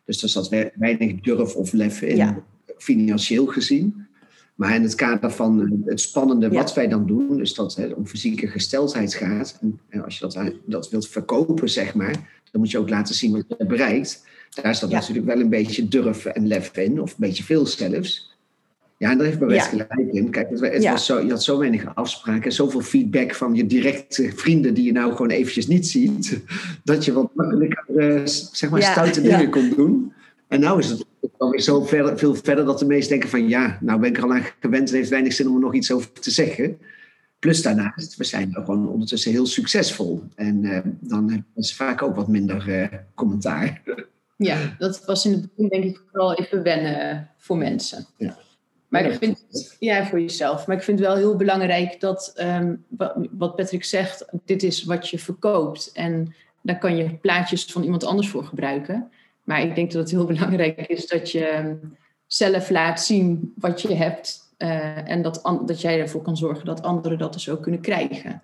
Dus 0.04 0.22
er 0.22 0.28
zat 0.28 0.48
we- 0.48 0.72
weinig 0.76 1.20
durf 1.20 1.54
of 1.54 1.72
lef 1.72 2.02
in, 2.02 2.36
financieel 2.78 3.46
gezien. 3.46 4.05
Maar 4.56 4.74
in 4.74 4.82
het 4.82 4.94
kader 4.94 5.30
van 5.30 5.82
het 5.84 6.00
spannende 6.00 6.48
wat 6.48 6.74
wij 6.74 6.88
dan 6.88 7.06
doen, 7.06 7.36
dus 7.36 7.54
dat 7.54 7.74
het 7.74 7.94
om 7.94 8.06
fysieke 8.06 8.46
gesteldheid 8.46 9.14
gaat, 9.14 9.58
en 9.88 10.04
als 10.04 10.18
je 10.18 10.28
dat, 10.28 10.52
dat 10.64 10.90
wilt 10.90 11.08
verkopen, 11.08 11.68
zeg 11.68 11.94
maar, 11.94 12.12
dan 12.50 12.60
moet 12.60 12.70
je 12.70 12.78
ook 12.78 12.88
laten 12.88 13.14
zien 13.14 13.32
wat 13.32 13.44
je 13.58 13.66
bereikt. 13.66 14.26
Daar 14.62 14.74
staat 14.74 14.90
ja. 14.90 14.98
natuurlijk 14.98 15.26
wel 15.26 15.40
een 15.40 15.48
beetje 15.48 15.88
durf 15.88 16.24
en 16.24 16.46
lef 16.46 16.76
in, 16.76 17.00
of 17.00 17.10
een 17.10 17.16
beetje 17.18 17.44
veel 17.44 17.66
zelfs. 17.66 18.34
Ja, 18.98 19.10
en 19.10 19.16
daar 19.18 19.26
heeft 19.26 19.38
Babette 19.38 19.76
ja. 19.76 19.86
gelijk 19.86 20.12
in. 20.12 20.30
Kijk, 20.30 20.50
het, 20.50 20.84
was 20.84 21.06
zo, 21.06 21.20
je 21.20 21.30
had 21.30 21.42
zo 21.42 21.58
weinig 21.58 21.94
afspraken, 21.94 22.52
zoveel 22.52 22.80
feedback 22.80 23.34
van 23.34 23.54
je 23.54 23.66
directe 23.66 24.32
vrienden 24.34 24.74
die 24.74 24.84
je 24.84 24.92
nou 24.92 25.12
gewoon 25.12 25.30
eventjes 25.30 25.66
niet 25.66 25.86
ziet, 25.86 26.40
dat 26.84 27.04
je 27.04 27.12
wat 27.12 27.30
makkelijker, 27.34 27.84
uh, 27.96 28.20
zeg 28.52 28.70
maar, 28.70 28.82
stoute 28.82 29.20
dingen 29.20 29.50
kon 29.50 29.72
doen. 29.76 30.12
En 30.48 30.60
nou 30.60 30.78
is 30.78 30.88
het 30.90 31.04
alweer 31.38 31.60
zo 31.60 31.84
ver, 31.84 32.18
veel 32.18 32.34
verder 32.34 32.64
dat 32.64 32.78
de 32.78 32.86
meesten 32.86 33.10
denken 33.10 33.28
van 33.28 33.48
ja, 33.48 33.78
nou 33.80 34.00
ben 34.00 34.08
ik 34.08 34.16
er 34.16 34.22
al 34.22 34.32
aan 34.32 34.46
gewend 34.60 34.88
en 34.88 34.96
heeft 34.96 35.10
weinig 35.10 35.32
zin 35.32 35.48
om 35.48 35.54
er 35.54 35.60
nog 35.60 35.74
iets 35.74 35.92
over 35.92 36.12
te 36.12 36.30
zeggen. 36.30 36.78
Plus 37.38 37.62
daarnaast, 37.62 38.16
we 38.16 38.24
zijn 38.24 38.52
gewoon 38.52 38.88
ondertussen 38.88 39.30
heel 39.32 39.46
succesvol. 39.46 40.22
En 40.34 40.62
uh, 40.64 40.78
dan 41.00 41.30
hebben 41.30 41.64
ze 41.64 41.74
vaak 41.74 42.02
ook 42.02 42.16
wat 42.16 42.28
minder 42.28 42.68
uh, 42.68 42.98
commentaar. 43.14 43.82
Ja, 44.36 44.76
dat 44.78 45.04
was 45.04 45.26
in 45.26 45.32
het 45.32 45.54
begin 45.54 45.68
denk 45.68 45.84
ik 45.84 46.02
vooral 46.10 46.34
even 46.34 46.62
wennen 46.62 47.30
voor 47.36 47.56
mensen. 47.56 48.06
Ja. 48.16 48.36
Maar 48.88 49.04
ik 49.04 49.18
vind, 49.18 49.76
ja, 49.78 50.06
voor 50.06 50.20
jezelf. 50.20 50.66
Maar 50.66 50.76
ik 50.76 50.82
vind 50.82 50.98
het 50.98 51.08
wel 51.08 51.16
heel 51.16 51.36
belangrijk 51.36 52.00
dat, 52.00 52.34
um, 52.36 52.84
wat 53.30 53.56
Patrick 53.56 53.84
zegt, 53.84 54.24
dit 54.44 54.62
is 54.62 54.84
wat 54.84 55.08
je 55.08 55.18
verkoopt. 55.18 55.90
En 55.92 56.34
daar 56.62 56.78
kan 56.78 56.96
je 56.96 57.14
plaatjes 57.14 57.64
van 57.64 57.82
iemand 57.82 58.04
anders 58.04 58.28
voor 58.28 58.44
gebruiken. 58.44 59.10
Maar 59.46 59.62
ik 59.62 59.74
denk 59.74 59.92
dat 59.92 60.02
het 60.02 60.10
heel 60.10 60.26
belangrijk 60.26 60.86
is 60.86 61.06
dat 61.06 61.30
je 61.30 61.44
ehm, 61.44 61.74
zelf 62.26 62.70
laat 62.70 63.00
zien 63.00 63.52
wat 63.56 63.82
je 63.82 63.94
hebt. 63.94 64.44
Uh, 64.58 65.10
en 65.10 65.22
dat, 65.22 65.60
dat 65.66 65.80
jij 65.80 66.00
ervoor 66.00 66.22
kan 66.22 66.36
zorgen 66.36 66.66
dat 66.66 66.82
anderen 66.82 67.18
dat 67.18 67.32
dus 67.32 67.48
ook 67.48 67.62
kunnen 67.62 67.80
krijgen. 67.80 68.42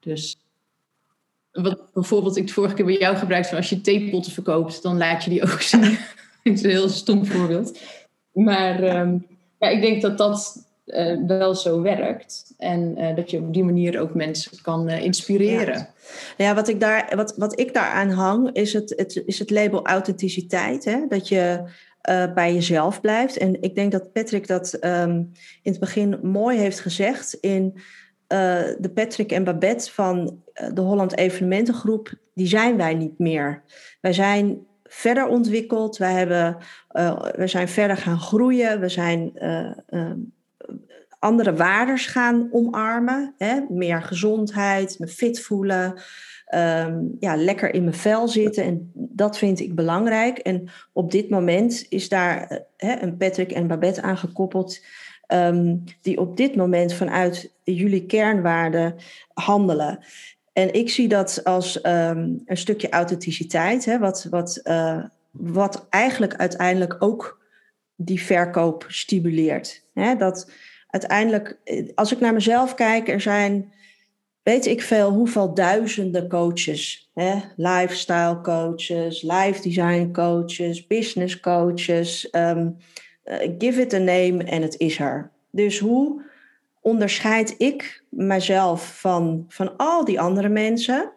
Dus 0.00 0.40
wat 1.52 1.92
bijvoorbeeld 1.92 2.36
ik 2.36 2.46
de 2.46 2.52
vorige 2.52 2.74
keer 2.74 2.84
bij 2.84 2.98
jou 2.98 3.16
gebruikte, 3.16 3.56
als 3.56 3.68
je 3.68 3.80
theepotten 3.80 4.32
verkoopt, 4.32 4.82
dan 4.82 4.96
laat 4.96 5.24
je 5.24 5.30
die 5.30 5.42
ook 5.42 5.60
zien. 5.60 5.80
dat 6.42 6.54
is 6.54 6.62
een 6.62 6.70
heel 6.70 6.88
stom 6.88 7.26
voorbeeld. 7.26 7.78
Maar 8.32 8.82
um, 9.00 9.26
ja, 9.58 9.68
ik 9.68 9.80
denk 9.80 10.02
dat 10.02 10.18
dat 10.18 10.67
uh, 10.88 11.26
wel 11.26 11.54
zo 11.54 11.82
werkt. 11.82 12.54
En 12.58 12.98
uh, 12.98 13.16
dat 13.16 13.30
je 13.30 13.38
op 13.38 13.52
die 13.52 13.64
manier 13.64 14.00
ook 14.00 14.14
mensen 14.14 14.62
kan 14.62 14.88
uh, 14.88 15.04
inspireren. 15.04 15.74
Ja. 16.36 16.44
ja, 16.44 16.54
wat, 16.54 16.68
ik 16.68 16.80
daar, 16.80 17.12
wat, 17.16 17.34
wat 17.36 17.60
ik 17.60 17.74
daaraan 17.74 18.10
hang, 18.10 18.52
is 18.52 18.72
het, 18.72 18.92
het, 18.96 19.22
is 19.26 19.38
het 19.38 19.50
label 19.50 19.86
authenticiteit. 19.86 20.84
Hè? 20.84 21.06
Dat 21.08 21.28
je 21.28 21.62
bij 22.34 22.54
jezelf 22.54 23.00
blijft. 23.00 23.36
En 23.36 23.62
ik 23.62 23.74
denk 23.74 23.92
dat 23.92 24.12
Patrick 24.12 24.46
dat 24.46 24.78
um, 24.84 25.32
in 25.62 25.70
het 25.70 25.80
begin 25.80 26.18
mooi 26.22 26.58
heeft 26.58 26.80
gezegd 26.80 27.34
in 27.34 27.78
de 28.78 28.90
Patrick 28.94 29.32
en 29.32 29.44
Babette 29.44 29.92
van 29.92 30.42
de 30.74 30.80
Holland 30.80 31.16
Evenementengroep. 31.16 32.12
Die 32.34 32.46
zijn 32.46 32.76
wij 32.76 32.94
niet 32.94 33.18
meer. 33.18 33.62
Wij 34.00 34.12
zijn 34.12 34.66
verder 34.88 35.26
ontwikkeld. 35.26 35.96
Wij, 35.96 36.12
hebben, 36.12 36.56
uh, 36.92 37.22
we 37.36 37.46
zijn 37.46 37.68
verder 37.68 37.96
gaan 37.96 38.20
groeien. 38.20 38.80
We 38.80 38.88
zijn 38.88 39.30
uh, 39.34 39.70
uh, 39.88 40.12
andere 41.18 41.54
waarden 41.54 41.98
gaan 41.98 42.48
omarmen. 42.50 43.34
Hè? 43.38 43.60
Meer 43.68 44.02
gezondheid, 44.02 44.98
me 44.98 45.08
fit 45.08 45.40
voelen. 45.40 45.94
Um, 46.54 47.16
ja, 47.20 47.36
lekker 47.36 47.74
in 47.74 47.84
mijn 47.84 47.96
vel 47.96 48.28
zitten. 48.28 48.64
En 48.64 48.90
dat 48.94 49.38
vind 49.38 49.60
ik 49.60 49.74
belangrijk. 49.74 50.38
En 50.38 50.68
op 50.92 51.10
dit 51.10 51.30
moment 51.30 51.86
is 51.88 52.08
daar 52.08 52.62
hè, 52.76 53.02
een 53.02 53.16
Patrick 53.16 53.52
en 53.52 53.66
Babette 53.66 54.02
aangekoppeld. 54.02 54.84
Um, 55.32 55.84
die 56.00 56.20
op 56.20 56.36
dit 56.36 56.56
moment 56.56 56.92
vanuit 56.92 57.52
jullie 57.64 58.06
kernwaarden 58.06 58.94
handelen. 59.34 59.98
En 60.52 60.74
ik 60.74 60.90
zie 60.90 61.08
dat 61.08 61.44
als 61.44 61.84
um, 61.84 62.42
een 62.44 62.56
stukje 62.56 62.88
authenticiteit, 62.88 63.84
hè, 63.84 63.98
wat, 63.98 64.26
wat, 64.30 64.60
uh, 64.64 65.04
wat 65.30 65.86
eigenlijk 65.90 66.36
uiteindelijk 66.36 66.96
ook 66.98 67.46
die 67.96 68.22
verkoop 68.22 68.84
stimuleert. 68.88 69.84
Hè, 69.94 70.16
dat 70.16 70.50
uiteindelijk, 70.88 71.58
als 71.94 72.12
ik 72.12 72.20
naar 72.20 72.32
mezelf 72.32 72.74
kijk, 72.74 73.08
er 73.08 73.20
zijn, 73.20 73.72
weet 74.42 74.66
ik 74.66 74.82
veel, 74.82 75.10
hoeveel 75.10 75.54
duizenden 75.54 76.28
coaches. 76.28 77.10
Hè, 77.14 77.34
lifestyle 77.56 78.40
coaches, 78.40 79.22
life 79.22 79.62
design 79.62 80.10
coaches, 80.12 80.86
business 80.86 81.40
coaches. 81.40 82.28
Um, 82.32 82.76
uh, 83.24 83.36
give 83.58 83.80
it 83.80 83.94
a 83.94 83.98
name 83.98 84.44
en 84.44 84.62
het 84.62 84.78
is 84.78 84.98
er. 84.98 85.30
Dus 85.50 85.78
hoe 85.78 86.22
onderscheid 86.80 87.54
ik 87.58 88.04
mezelf 88.08 89.00
van, 89.00 89.44
van 89.48 89.76
al 89.76 90.04
die 90.04 90.20
andere 90.20 90.48
mensen, 90.48 91.12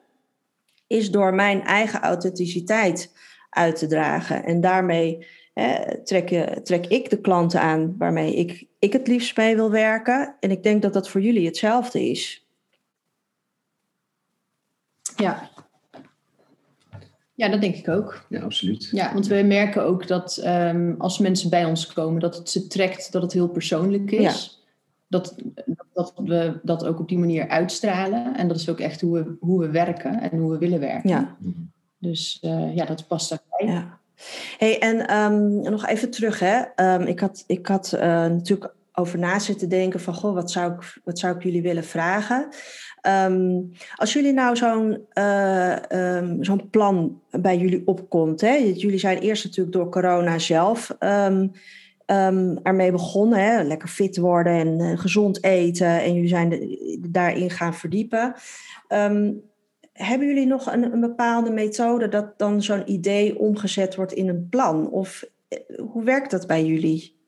is 0.88 1.12
door 1.12 1.34
mijn 1.34 1.63
eigen 1.63 2.00
authenticiteit 2.00 3.12
uit 3.50 3.76
te 3.76 3.88
dragen. 3.88 4.43
En 4.43 4.62
daarmee 4.62 5.28
trek, 6.04 6.30
je, 6.30 6.60
trek 6.63 6.86
ik 6.88 7.10
de 7.10 7.22
klanten 7.22 7.62
aan 7.62 7.96
waarmee 7.98 8.36
ik, 8.36 8.65
ik 8.82 8.94
het 8.94 9.08
liefst 9.08 9.38
mee 9.38 9.56
wil 9.56 9.72
werken. 9.72 10.36
En 10.39 10.52
ik 10.52 10.63
denk 10.63 10.82
dat 10.82 10.94
dat 10.94 11.10
voor 11.10 11.22
jullie 11.22 11.46
hetzelfde 11.46 12.10
is. 12.10 12.46
Ja. 15.15 15.50
Ja, 17.34 17.50
dat 17.50 17.62
denk 17.62 17.76
ik 17.76 17.88
ook. 17.88 18.26
Ja, 18.30 18.41
absoluut. 18.41 18.89
Ja, 18.91 19.13
want 19.13 19.28
we 19.28 19.41
merken 19.41 19.84
ook 19.84 20.08
dat 20.08 20.44
um, 20.46 20.96
als 20.98 21.20
mensen 21.20 21.50
bij 21.50 21.65
ons 21.65 21.94
komen, 21.94 22.22
dat 22.22 22.36
het 22.38 22.50
ze 22.50 22.67
trekt, 22.67 23.12
dat 23.12 23.22
het 23.22 23.34
heel 23.34 23.50
persoonlijk 23.50 24.12
is. 24.12 24.22
Ja 24.22 24.60
dat, 25.12 25.36
dat 25.94 26.13
we 26.15 26.60
dat 26.63 26.86
ook 26.86 27.00
op 27.00 27.08
die 27.08 27.17
manier 27.17 27.48
uitstralen. 27.48 28.38
En 28.38 28.48
dat 28.48 28.58
is 28.58 28.70
ook 28.70 28.80
echt 28.80 29.02
hoe 29.02 29.24
we, 29.24 29.36
hoe 29.39 29.60
we 29.60 29.70
werken 29.70 30.22
en 30.32 30.39
hoe 30.39 30.52
we 30.52 30.58
willen 30.58 30.80
werken. 30.80 31.10
Ja. 31.10 31.38
Dus 31.98 32.39
uh, 32.41 32.76
ja, 32.76 32.86
dat 32.86 33.08
past 33.08 33.30
daarbij. 33.30 33.76
Ja. 33.76 34.00
Hey, 34.58 34.80
en 34.80 35.18
um, 35.18 35.62
nog 35.62 35.88
even 35.88 36.10
terug. 36.10 36.40
Hè. 36.40 36.62
Um, 36.76 37.02
ik 37.02 37.20
had, 37.20 37.44
ik 37.48 37.68
had 37.68 37.92
uh, 37.96 38.02
natuurlijk 38.02 38.74
over 38.94 39.20
na 39.20 39.40
zitten 39.40 39.70
denken 39.70 40.00
van... 40.00 40.14
Goh, 40.14 40.34
wat 40.34 40.52
zou 40.52 40.74
ik, 40.74 41.00
wat 41.04 41.20
zou 41.20 41.36
ik 41.36 41.44
jullie 41.44 41.62
willen 41.62 41.84
vragen? 41.84 42.48
Um, 43.08 43.72
als 43.96 44.14
jullie 44.14 44.34
nou 44.34 44.56
zo'n 44.56 45.06
uh, 45.14 45.78
zo'n 46.40 46.70
plan 46.70 47.22
bij 47.30 47.58
jullie 47.58 47.82
opkomt... 47.86 48.42
Hè, 48.42 48.54
jullie 48.56 49.00
zijn 49.00 49.18
eerst 49.18 49.44
natuurlijk 49.44 49.76
door 49.76 49.90
corona 49.90 50.40
zelf 50.40 50.96
ermee 52.64 52.92
begonnen. 52.92 53.40
Hè? 53.40 53.64
Lekker 53.64 53.88
fit 53.88 54.18
worden 54.18 54.54
en 54.54 54.80
uh, 54.80 55.00
gezond 55.00 55.44
eten. 55.44 56.02
En 56.02 56.14
jullie 56.14 56.30
zijn 56.30 56.78
daarin 57.10 57.50
gaan 57.50 57.74
verdiepen. 57.74 58.36
Hebben 59.93 60.27
jullie 60.27 60.45
nog 60.45 60.65
een, 60.65 60.84
een, 60.93 60.99
bepaalde 60.99 61.51
methode 61.51 62.08
dat 62.08 62.38
dan 62.38 62.62
zo'n 62.62 62.91
idee 62.91 63.39
omgezet 63.39 63.95
wordt 63.95 64.13
in 64.13 64.30
een 64.30 64.49
plan? 64.49 64.89
Of 64.89 65.23
eh, 65.47 65.60
hoe 65.77 66.04
werkt 66.04 66.32
dat 66.32 66.47
bij 66.47 66.65
jullie? 66.65 67.19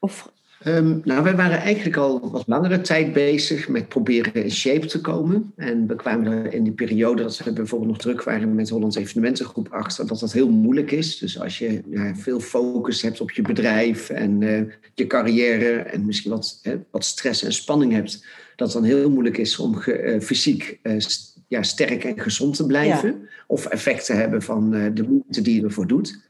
Of 0.00 0.32
Um, 0.68 1.00
nou, 1.04 1.22
wij 1.22 1.36
waren 1.36 1.58
eigenlijk 1.58 1.96
al 1.96 2.30
wat 2.30 2.46
langere 2.46 2.80
tijd 2.80 3.12
bezig 3.12 3.68
met 3.68 3.88
proberen 3.88 4.34
in 4.34 4.50
shape 4.50 4.86
te 4.86 5.00
komen. 5.00 5.52
En 5.56 5.86
we 5.86 5.96
kwamen 5.96 6.32
er 6.32 6.52
in 6.52 6.62
die 6.62 6.72
periode 6.72 7.22
dat 7.22 7.38
we 7.38 7.52
bijvoorbeeld 7.52 7.90
nog 7.90 8.00
druk 8.00 8.22
waren 8.22 8.54
met 8.54 8.68
Hollands 8.68 8.96
Evenementengroep 8.96 9.68
achter, 9.68 10.06
dat 10.06 10.18
dat 10.18 10.32
heel 10.32 10.50
moeilijk 10.50 10.90
is. 10.90 11.18
Dus 11.18 11.40
als 11.40 11.58
je 11.58 11.82
ja, 11.90 12.14
veel 12.14 12.40
focus 12.40 13.02
hebt 13.02 13.20
op 13.20 13.30
je 13.30 13.42
bedrijf 13.42 14.10
en 14.10 14.40
uh, 14.40 14.60
je 14.94 15.06
carrière 15.06 15.72
en 15.72 16.04
misschien 16.04 16.30
wat, 16.30 16.60
wat 16.90 17.04
stress 17.04 17.44
en 17.44 17.52
spanning 17.52 17.92
hebt, 17.92 18.26
dat 18.56 18.72
het 18.72 18.82
dan 18.82 18.90
heel 18.90 19.10
moeilijk 19.10 19.38
is 19.38 19.58
om 19.58 19.82
uh, 19.86 20.20
fysiek 20.20 20.78
uh, 20.82 20.96
ja, 21.48 21.62
sterk 21.62 22.04
en 22.04 22.20
gezond 22.20 22.56
te 22.56 22.66
blijven. 22.66 23.08
Ja. 23.08 23.28
Of 23.46 23.66
effect 23.66 24.06
te 24.06 24.12
hebben 24.12 24.42
van 24.42 24.70
de 24.70 25.04
moeite 25.08 25.42
die 25.42 25.56
je 25.56 25.62
ervoor 25.62 25.86
doet. 25.86 26.24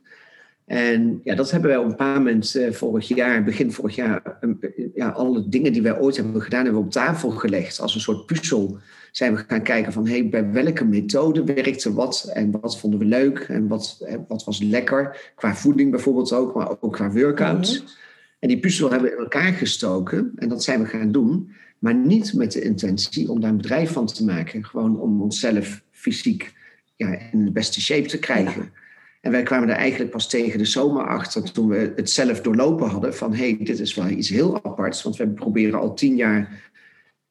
En 0.67 1.21
ja, 1.25 1.35
dat 1.35 1.51
hebben 1.51 1.71
wij 1.71 1.79
op 1.79 1.87
een 1.87 1.97
paar 1.97 2.17
moment 2.17 2.55
uh, 2.55 2.73
vorig 2.73 3.09
jaar, 3.09 3.45
begin 3.45 3.73
vorig 3.73 3.95
jaar, 3.95 4.39
um, 4.41 4.59
ja, 4.95 5.09
alle 5.09 5.49
dingen 5.49 5.73
die 5.73 5.83
wij 5.83 5.99
ooit 5.99 6.17
hebben 6.17 6.43
gedaan, 6.43 6.65
hebben 6.65 6.81
we 6.81 6.87
op 6.87 6.93
tafel 6.93 7.31
gelegd. 7.31 7.81
Als 7.81 7.95
een 7.95 8.01
soort 8.01 8.27
puzzel 8.27 8.79
zijn 9.13 9.35
we 9.35 9.45
gaan 9.47 9.63
kijken 9.63 9.93
van, 9.93 10.07
hey, 10.07 10.29
bij 10.29 10.53
welke 10.53 10.85
methode 10.85 11.45
werkte 11.45 11.93
wat 11.93 12.31
en 12.35 12.51
wat 12.61 12.79
vonden 12.79 12.99
we 12.99 13.05
leuk 13.05 13.39
en 13.39 13.69
wat, 13.69 13.99
eh, 14.07 14.17
wat 14.29 14.45
was 14.45 14.63
lekker. 14.63 15.33
Qua 15.35 15.55
voeding 15.55 15.91
bijvoorbeeld 15.91 16.33
ook, 16.33 16.55
maar 16.55 16.69
ook 16.81 16.93
qua 16.93 17.11
workouts. 17.11 17.73
Mm-hmm. 17.73 17.95
En 18.39 18.49
die 18.49 18.61
puzzel 18.61 18.91
hebben 18.91 19.11
we 19.11 19.17
in 19.17 19.23
elkaar 19.23 19.53
gestoken 19.53 20.33
en 20.37 20.49
dat 20.49 20.65
zijn 20.65 20.83
we 20.83 20.87
gaan 20.87 21.13
doen. 21.13 21.51
Maar 21.79 21.95
niet 21.95 22.35
met 22.35 22.53
de 22.53 22.63
intentie 22.63 23.31
om 23.31 23.41
daar 23.41 23.51
een 23.51 23.57
bedrijf 23.57 23.93
van 23.93 24.07
te 24.07 24.25
maken. 24.25 24.65
Gewoon 24.65 25.01
om 25.01 25.23
onszelf 25.23 25.83
fysiek 25.91 26.55
ja, 26.97 27.19
in 27.33 27.45
de 27.45 27.51
beste 27.51 27.81
shape 27.81 28.09
te 28.09 28.19
krijgen. 28.19 28.63
Ja. 28.63 28.85
En 29.27 29.33
wij 29.33 29.43
kwamen 29.43 29.69
er 29.69 29.75
eigenlijk 29.75 30.11
pas 30.11 30.29
tegen 30.29 30.59
de 30.59 30.65
zomer 30.65 31.07
achter 31.07 31.53
toen 31.53 31.69
we 31.69 31.93
het 31.97 32.11
zelf 32.11 32.41
doorlopen 32.41 32.89
hadden 32.89 33.15
van 33.15 33.35
hé, 33.35 33.51
hey, 33.51 33.65
dit 33.65 33.79
is 33.79 33.95
wel 33.95 34.09
iets 34.09 34.29
heel 34.29 34.65
aparts. 34.65 35.03
Want 35.03 35.17
we 35.17 35.29
proberen 35.29 35.81
al 35.81 35.95
tien 35.95 36.17
jaar 36.17 36.71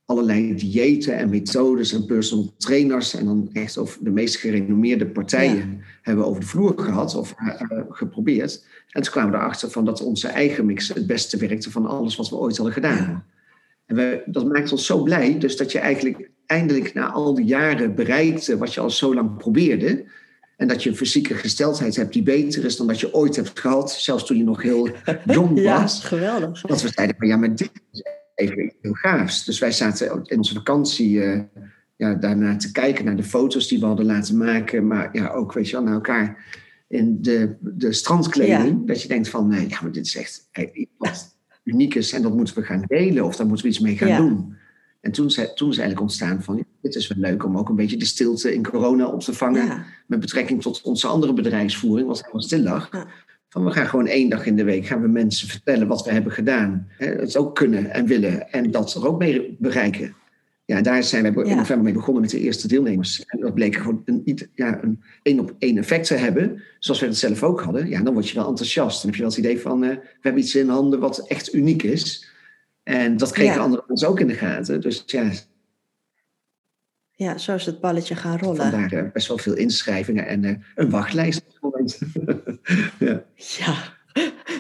allerlei 0.06 0.56
diëten 0.56 1.18
en 1.18 1.30
methodes 1.30 1.94
en 1.94 2.06
personal 2.06 2.54
trainers 2.58 3.14
en 3.14 3.26
dan 3.26 3.50
echt 3.54 3.78
over 3.78 4.04
de 4.04 4.10
meest 4.10 4.36
gerenommeerde 4.36 5.08
partijen 5.08 5.82
hebben 6.02 6.26
over 6.26 6.42
de 6.42 6.48
vloer 6.48 6.74
gehad 6.78 7.16
of 7.16 7.36
uh, 7.44 7.82
geprobeerd. 7.90 8.66
En 8.90 9.02
toen 9.02 9.12
kwamen 9.12 9.32
we 9.32 9.38
erachter 9.38 9.72
van 9.72 9.86
dat 9.86 10.02
onze 10.02 10.28
eigen 10.28 10.66
mix 10.66 10.88
het 10.88 11.08
beste 11.08 11.38
werkte 11.38 11.72
van 11.72 11.86
alles 11.86 12.16
wat 12.16 12.30
we 12.30 12.36
ooit 12.36 12.58
hadden 12.58 12.74
gedaan. 12.74 13.26
En 13.86 13.96
we, 13.96 14.24
dat 14.26 14.48
maakt 14.48 14.72
ons 14.72 14.86
zo 14.86 15.04
blij, 15.04 15.40
dus 15.40 15.58
dat 15.58 15.72
je 15.72 15.80
eigenlijk 15.80 16.30
eindelijk 16.46 16.94
na 16.94 17.12
al 17.12 17.34
die 17.36 17.46
jaren 17.46 17.96
bereikt 17.96 18.58
wat 18.58 18.74
je 18.74 18.80
al 18.80 18.90
zo 18.90 19.14
lang 19.14 19.38
probeerde. 19.38 20.06
En 20.58 20.68
dat 20.68 20.84
je 20.84 20.90
een 20.90 20.96
fysieke 20.96 21.34
gesteldheid 21.34 21.96
hebt 21.96 22.14
die 22.14 22.24
beter 22.24 22.66
is 22.66 22.78
dan 22.78 22.88
dat 22.88 23.00
je 23.00 23.14
ooit 23.14 23.36
hebt 23.36 23.60
gehad, 23.60 23.92
zelfs 23.92 24.26
toen 24.26 24.38
je 24.38 24.44
nog 24.44 24.62
heel 24.62 24.90
jong 25.26 25.64
was. 25.64 26.02
ja, 26.02 26.08
geweldig. 26.08 26.62
Dat 26.62 26.82
we 26.82 26.90
zeiden 26.92 27.16
van 27.18 27.28
ja, 27.28 27.38
maar 27.38 27.56
dit 27.56 27.72
is 27.92 28.04
even 28.36 28.74
heel 28.82 28.94
gaafs. 28.94 29.46
Dus 29.46 29.60
wij 29.60 29.72
zaten 29.72 30.22
in 30.24 30.38
onze 30.38 30.54
vakantie 30.54 31.12
uh, 31.12 31.42
ja, 31.96 32.14
daarna 32.14 32.56
te 32.56 32.72
kijken 32.72 33.06
naar 33.06 33.16
de 33.16 33.24
foto's 33.24 33.68
die 33.68 33.80
we 33.80 33.86
hadden 33.86 34.06
laten 34.06 34.38
maken. 34.38 34.88
Maar 34.88 35.10
ja, 35.12 35.30
ook 35.30 35.54
weet 35.54 35.70
je 35.70 35.76
wel, 35.76 35.84
naar 35.84 35.94
elkaar 35.94 36.46
in 36.88 37.22
de, 37.22 37.56
de 37.60 37.94
strandkleding. 37.94 38.88
Dat 38.88 39.02
je 39.02 39.08
denkt 39.08 39.30
van, 39.30 39.48
nee, 39.48 39.70
ja, 39.70 39.80
maar 39.82 39.92
dit 39.92 40.06
is 40.06 40.16
echt 40.16 40.50
wat 40.98 41.38
uniek 41.64 41.96
is 41.96 42.14
en 42.14 42.22
dat 42.22 42.36
moeten 42.36 42.56
we 42.56 42.64
gaan 42.64 42.84
delen 42.88 43.26
of 43.26 43.36
daar 43.36 43.48
moeten 43.48 43.66
we 43.66 43.72
iets 43.72 43.82
mee 43.82 43.98
gaan 43.98 44.08
ja. 44.08 44.18
doen. 44.18 44.56
En 45.06 45.12
toen, 45.12 45.28
toen 45.28 45.70
is 45.70 45.78
eigenlijk 45.78 46.02
ontstaan 46.02 46.44
van, 46.44 46.66
dit 46.82 46.96
is 46.96 47.08
wel 47.08 47.18
leuk 47.18 47.46
om 47.46 47.58
ook 47.58 47.70
een 47.70 47.76
beetje 47.76 47.98
de 47.98 48.06
stilte 48.06 48.54
in 48.54 48.64
corona 48.64 49.06
op 49.06 49.22
te 49.22 49.34
vangen. 49.34 49.66
Ja. 49.66 49.86
Met 50.08 50.20
betrekking 50.20 50.62
tot 50.62 50.82
onze 50.82 51.08
andere 51.08 51.34
bedrijfsvoering, 51.34 52.08
wat 52.08 52.20
helemaal 52.20 52.42
stil 52.42 52.60
lag. 52.60 52.90
Ja. 52.92 53.08
Van 53.50 53.66
we 53.66 53.72
gaan 53.72 53.88
gewoon 53.88 54.08
één 54.08 54.30
dag 54.30 54.46
in 54.46 54.56
de 54.56 54.64
week 54.64 54.86
gaan 54.86 55.02
we 55.02 55.08
mensen 55.08 55.48
vertellen 55.48 55.88
wat 55.88 56.04
we 56.04 56.12
hebben 56.12 56.32
gedaan. 56.32 56.88
Het 56.98 57.38
ook 57.38 57.56
kunnen 57.56 57.92
en 57.92 58.06
willen 58.06 58.52
en 58.52 58.72
dat 58.72 58.94
er 58.94 59.08
ook 59.08 59.20
mee 59.20 59.56
bereiken. 59.60 60.16
Ja, 60.66 60.82
daar 60.82 61.04
zijn 61.04 61.34
we 61.34 61.44
in 61.44 61.56
november 61.56 61.84
mee 61.84 61.94
begonnen 61.94 62.22
met 62.22 62.32
de 62.32 62.40
eerste 62.40 62.68
deelnemers. 62.68 63.26
En 63.26 63.40
dat 63.40 63.54
bleek 63.54 63.76
gewoon 63.76 64.02
een, 64.06 64.50
ja, 64.54 64.84
een 64.84 65.02
één 65.22 65.40
op 65.40 65.56
één 65.60 65.78
effect 65.78 66.08
te 66.08 66.16
hebben, 66.16 66.62
zoals 66.80 67.00
we 67.00 67.06
het 67.06 67.18
zelf 67.18 67.44
ook 67.44 67.62
hadden. 67.62 67.90
Ja, 67.90 68.02
dan 68.02 68.14
word 68.14 68.30
je 68.30 68.36
wel 68.36 68.48
enthousiast. 68.48 69.02
Dan 69.02 69.06
heb 69.06 69.16
je 69.16 69.22
wel 69.22 69.32
het 69.32 69.40
idee 69.40 69.60
van, 69.60 69.84
uh, 69.84 69.90
we 69.90 70.02
hebben 70.22 70.42
iets 70.42 70.56
in 70.56 70.70
handen 70.70 71.00
wat 71.00 71.28
echt 71.28 71.54
uniek 71.54 71.84
is. 71.84 72.34
En 72.86 73.18
dat 73.18 73.32
kregen 73.32 73.56
ja. 73.56 73.62
andere 73.62 73.84
mensen 73.88 74.08
ook 74.08 74.20
in 74.20 74.28
de 74.28 74.34
gaten. 74.34 74.82
Dus 74.82 75.04
ja. 75.06 75.32
Ja, 77.12 77.38
zo 77.38 77.56
is 77.56 77.66
het 77.66 77.80
balletje 77.80 78.16
gaan 78.16 78.40
rollen. 78.40 78.72
Vandaar 78.72 78.94
uh, 78.94 79.12
best 79.12 79.28
wel 79.28 79.38
veel 79.38 79.56
inschrijvingen 79.56 80.28
en 80.28 80.44
uh, 80.44 80.56
een 80.76 80.90
wachtlijst. 80.90 81.44
ja. 83.00 83.24
ja, 83.36 83.76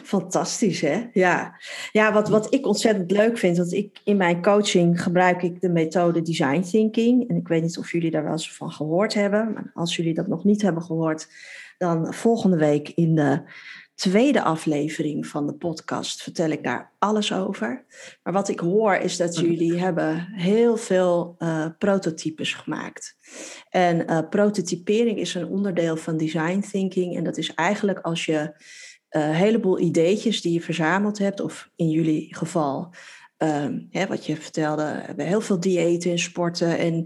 fantastisch 0.04 0.82
hè? 0.82 1.04
Ja, 1.14 1.60
ja 1.92 2.14
wat, 2.14 2.30
wat 2.30 2.54
ik 2.54 2.66
ontzettend 2.66 3.12
leuk 3.12 3.38
vind, 3.38 3.58
want 3.58 3.74
ik 3.74 4.00
in 4.04 4.18
mijn 4.18 4.42
coaching 4.42 5.02
gebruik 5.02 5.42
ik 5.42 5.62
de 5.62 5.70
methode 5.70 6.22
design 6.22 6.62
thinking. 6.62 7.30
En 7.30 7.36
ik 7.36 7.48
weet 7.48 7.62
niet 7.62 7.78
of 7.78 7.92
jullie 7.92 8.12
daar 8.12 8.24
wel 8.24 8.32
eens 8.32 8.54
van 8.54 8.72
gehoord 8.72 9.14
hebben. 9.14 9.54
Maar 9.54 9.72
als 9.74 9.96
jullie 9.96 10.14
dat 10.14 10.28
nog 10.28 10.44
niet 10.44 10.62
hebben 10.62 10.84
gehoord, 10.84 11.28
dan 11.78 12.14
volgende 12.14 12.58
week 12.58 12.90
in 12.90 13.16
de 13.16 13.42
tweede 13.96 14.42
aflevering 14.42 15.28
van 15.28 15.48
de 15.48 15.54
podcast 15.54 16.24
vertel 16.24 16.50
ik 16.50 16.64
daar 16.64 16.92
alles 17.00 17.34
over. 17.34 17.86
Maar 18.24 18.34
wat 18.34 18.50
ik 18.50 18.60
hoor 18.60 18.96
is 18.96 19.18
dat 19.18 19.38
jullie 19.40 19.80
hebben 19.80 20.28
heel 20.32 20.78
veel 20.78 21.36
uh, 21.40 21.66
prototypes 21.78 22.54
gemaakt. 22.54 23.16
En 23.70 24.12
uh, 24.12 24.20
prototypering 24.30 25.20
is 25.20 25.34
een 25.34 25.48
onderdeel 25.48 25.98
van 25.98 26.18
design 26.18 26.60
thinking. 26.60 27.16
En 27.16 27.24
dat 27.24 27.38
is 27.38 27.54
eigenlijk 27.54 28.00
als 28.00 28.26
je 28.26 28.54
een 29.10 29.30
uh, 29.30 29.36
heleboel 29.36 29.80
ideetjes 29.80 30.42
die 30.42 30.54
je 30.54 30.62
verzameld 30.62 31.18
hebt, 31.18 31.40
of 31.40 31.70
in 31.76 31.90
jullie 31.90 32.36
geval 32.36 32.94
Um, 33.38 33.88
hè, 33.92 34.08
wat 34.08 34.26
je 34.26 34.36
vertelde, 34.36 34.84
we 34.84 35.02
hebben 35.06 35.26
heel 35.26 35.42
veel 35.42 35.60
diëten 35.60 36.12
en 36.12 36.20
sporten. 36.20 36.78
En, 36.78 37.06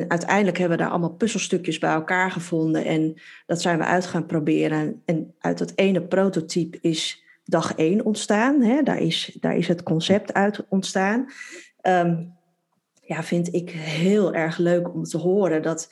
en 0.00 0.10
uiteindelijk 0.10 0.58
hebben 0.58 0.76
we 0.76 0.82
daar 0.82 0.92
allemaal 0.92 1.14
puzzelstukjes 1.14 1.78
bij 1.78 1.92
elkaar 1.92 2.30
gevonden. 2.30 2.84
En 2.84 3.14
dat 3.46 3.62
zijn 3.62 3.78
we 3.78 3.84
uit 3.84 4.06
gaan 4.06 4.26
proberen. 4.26 5.02
En 5.04 5.34
uit 5.38 5.58
dat 5.58 5.72
ene 5.74 6.02
prototype 6.02 6.78
is 6.80 7.24
dag 7.44 7.74
één 7.74 8.04
ontstaan. 8.04 8.62
Hè? 8.62 8.82
Daar, 8.82 8.98
is, 8.98 9.36
daar 9.40 9.56
is 9.56 9.68
het 9.68 9.82
concept 9.82 10.32
uit 10.32 10.64
ontstaan. 10.68 11.26
Um, 11.82 12.34
ja, 13.00 13.22
vind 13.22 13.54
ik 13.54 13.70
heel 13.70 14.34
erg 14.34 14.58
leuk 14.58 14.94
om 14.94 15.02
te 15.02 15.18
horen 15.18 15.62
dat 15.62 15.88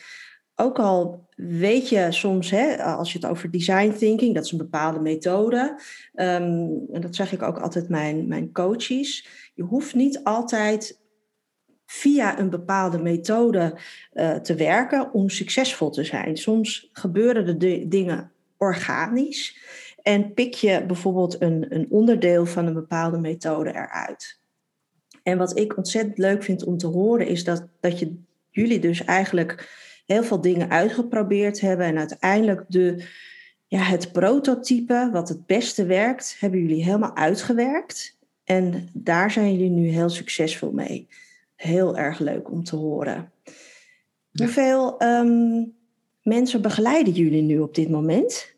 ook 0.57 0.79
al 0.79 1.29
weet 1.37 1.89
je 1.89 2.07
soms, 2.13 2.51
hè, 2.51 2.83
als 2.83 3.13
je 3.13 3.19
het 3.19 3.31
over 3.31 3.51
design 3.51 3.93
thinking, 3.99 4.35
dat 4.35 4.45
is 4.45 4.53
een 4.53 4.59
bepaalde 4.59 5.01
methode. 5.01 5.81
Um, 6.15 6.87
en 6.93 7.01
dat 7.01 7.15
zeg 7.15 7.33
ik 7.33 7.43
ook 7.43 7.59
altijd 7.59 7.89
mijn, 7.89 8.29
mijn 8.29 8.53
coaches. 8.53 9.29
Je 9.55 9.63
hoeft 9.63 9.95
niet 9.95 10.21
altijd 10.25 11.03
via 11.95 12.39
een 12.39 12.51
bepaalde 12.51 12.99
methode 12.99 13.79
uh, 14.15 14.35
te 14.35 14.55
werken 14.55 15.13
om 15.13 15.29
succesvol 15.29 15.91
te 15.91 16.05
zijn. 16.05 16.37
Soms 16.37 16.89
gebeuren 16.93 17.59
de 17.59 17.89
dingen 17.89 18.33
organisch 18.57 19.59
en 20.03 20.33
pik 20.33 20.55
je 20.55 20.85
bijvoorbeeld 20.87 21.41
een, 21.41 21.67
een 21.69 21.87
onderdeel 21.91 22.47
van 22.47 22.67
een 22.67 22.75
bepaalde 22.75 23.19
methode 23.19 23.71
eruit. 23.71 24.41
En 25.23 25.39
wat 25.39 25.59
ik 25.59 25.77
ontzettend 25.77 26.19
leuk 26.19 26.43
vind 26.43 26.65
om 26.65 26.79
te 26.79 26.87
horen 26.87 27.27
is 27.27 27.45
dat, 27.45 27.67
dat 27.81 27.99
je, 27.99 28.15
jullie 28.51 28.79
dus 28.79 29.05
eigenlijk 29.05 29.69
heel 30.07 30.25
veel 30.25 30.41
dingen 30.41 30.71
uitgeprobeerd 30.71 31.61
hebben 31.61 31.87
en 31.87 31.99
uiteindelijk 31.99 32.65
de, 32.69 33.05
ja, 33.67 33.81
het 33.83 34.13
prototype 34.13 35.09
wat 35.13 35.29
het 35.29 35.47
beste 35.47 35.87
werkt, 35.87 36.37
hebben 36.39 36.61
jullie 36.61 36.85
helemaal 36.85 37.17
uitgewerkt. 37.17 38.19
En 38.45 38.89
daar 38.93 39.31
zijn 39.31 39.53
jullie 39.53 39.71
nu 39.71 39.89
heel 39.89 40.09
succesvol 40.09 40.73
mee. 40.73 41.09
Heel 41.65 41.97
erg 41.97 42.19
leuk 42.19 42.51
om 42.51 42.65
te 42.65 42.77
horen. 42.77 43.33
Hoeveel 44.33 45.03
um, 45.03 45.73
mensen 46.23 46.63
begeleiden 46.63 47.13
jullie 47.13 47.43
nu 47.43 47.59
op 47.59 47.75
dit 47.75 47.91
moment? 47.91 48.57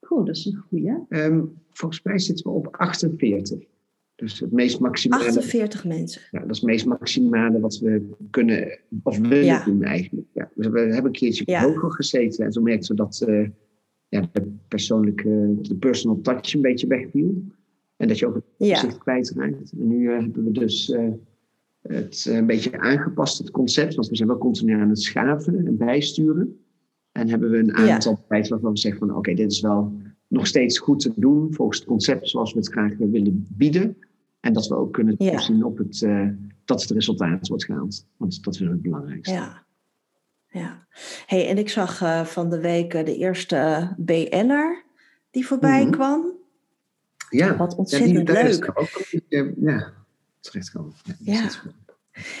Goed, 0.00 0.26
dat 0.26 0.36
is 0.36 0.44
een 0.44 0.64
goede. 0.68 1.04
Um, 1.08 1.62
volgens 1.70 2.02
mij 2.02 2.18
zitten 2.18 2.44
we 2.44 2.50
op 2.50 2.76
48. 2.76 3.58
Dus 4.14 4.40
het 4.40 4.52
meest 4.52 4.80
maximale. 4.80 5.24
48 5.24 5.84
mensen. 5.84 6.22
Ja, 6.30 6.40
dat 6.40 6.50
is 6.50 6.56
het 6.56 6.66
meest 6.66 6.86
maximale 6.86 7.60
wat 7.60 7.78
we 7.78 8.10
kunnen 8.30 8.78
of 9.02 9.18
willen 9.18 9.44
ja. 9.44 9.64
doen 9.64 9.82
eigenlijk. 9.82 10.26
Ja, 10.32 10.50
dus 10.54 10.66
we 10.66 10.78
hebben 10.80 11.04
een 11.04 11.12
keertje 11.12 11.42
ja. 11.46 11.62
hoger 11.62 11.92
gezeten 11.92 12.44
en 12.44 12.50
toen 12.50 12.62
merkten 12.62 12.96
we 12.96 13.02
dat 13.02 13.24
uh, 13.28 13.48
ja, 14.08 14.28
de 14.32 14.52
persoonlijke, 14.68 15.56
de 15.60 15.74
personal 15.74 16.20
touch 16.20 16.54
een 16.54 16.60
beetje 16.60 16.86
wegviel. 16.86 17.42
En 17.96 18.08
dat 18.08 18.18
je 18.18 18.26
ook 18.26 18.34
het 18.34 18.44
gezicht 18.58 18.98
kwijtraakt. 18.98 19.72
En 19.72 19.88
nu 19.88 19.98
uh, 19.98 20.18
hebben 20.20 20.44
we 20.44 20.50
dus 20.50 20.88
uh, 20.88 21.12
het 21.88 22.26
een 22.28 22.46
beetje 22.46 22.78
aangepast, 22.78 23.38
het 23.38 23.50
concept. 23.50 23.94
Want 23.94 24.08
we 24.08 24.16
zijn 24.16 24.28
wel 24.28 24.38
continu 24.38 24.80
aan 24.80 24.88
het 24.88 25.02
schaven 25.02 25.66
en 25.66 25.76
bijsturen. 25.76 26.60
En 27.12 27.28
hebben 27.28 27.50
we 27.50 27.58
een 27.58 27.74
aantal 27.74 28.24
tijd 28.28 28.48
waarvan 28.48 28.72
we 28.72 28.78
zeggen 28.78 29.00
van 29.00 29.10
oké, 29.10 29.18
okay, 29.18 29.34
dit 29.34 29.52
is 29.52 29.60
wel 29.60 29.92
nog 30.28 30.46
steeds 30.46 30.78
goed 30.78 31.00
te 31.00 31.12
doen 31.16 31.54
volgens 31.54 31.78
het 31.78 31.88
concept 31.88 32.28
zoals 32.28 32.52
we 32.52 32.58
het 32.58 32.68
graag 32.68 32.96
willen 32.96 33.46
bieden. 33.50 33.96
En 34.40 34.52
dat 34.52 34.66
we 34.66 34.76
ook 34.76 34.92
kunnen 34.92 35.14
ja. 35.18 35.38
zien 35.38 35.64
op 35.64 35.78
het, 35.78 36.00
uh, 36.00 36.28
dat 36.64 36.82
het 36.82 36.90
resultaat 36.90 37.48
wordt 37.48 37.64
gehaald. 37.64 38.06
Want 38.16 38.44
dat 38.44 38.54
is 38.54 38.60
het 38.60 38.82
belangrijkste. 38.82 39.34
Ja. 39.34 39.62
ja. 40.48 40.86
Hey, 41.26 41.48
en 41.48 41.58
ik 41.58 41.68
zag 41.68 42.02
uh, 42.02 42.24
van 42.24 42.50
de 42.50 42.60
week 42.60 42.90
de 42.90 43.16
eerste 43.16 43.90
BN'er 43.96 44.84
die 45.30 45.46
voorbij 45.46 45.78
mm 45.78 45.82
-hmm. 45.82 45.90
kwam. 45.90 46.32
Ja. 47.30 47.56
Wat 47.56 47.74
ontzettend 47.74 48.12
ja, 48.12 48.24
die, 48.24 48.42
leuk. 48.42 48.70
Ook, 48.74 49.06
ja, 49.60 49.92
terecht 50.50 50.70
komen. 50.70 50.92
Ja. 51.18 51.50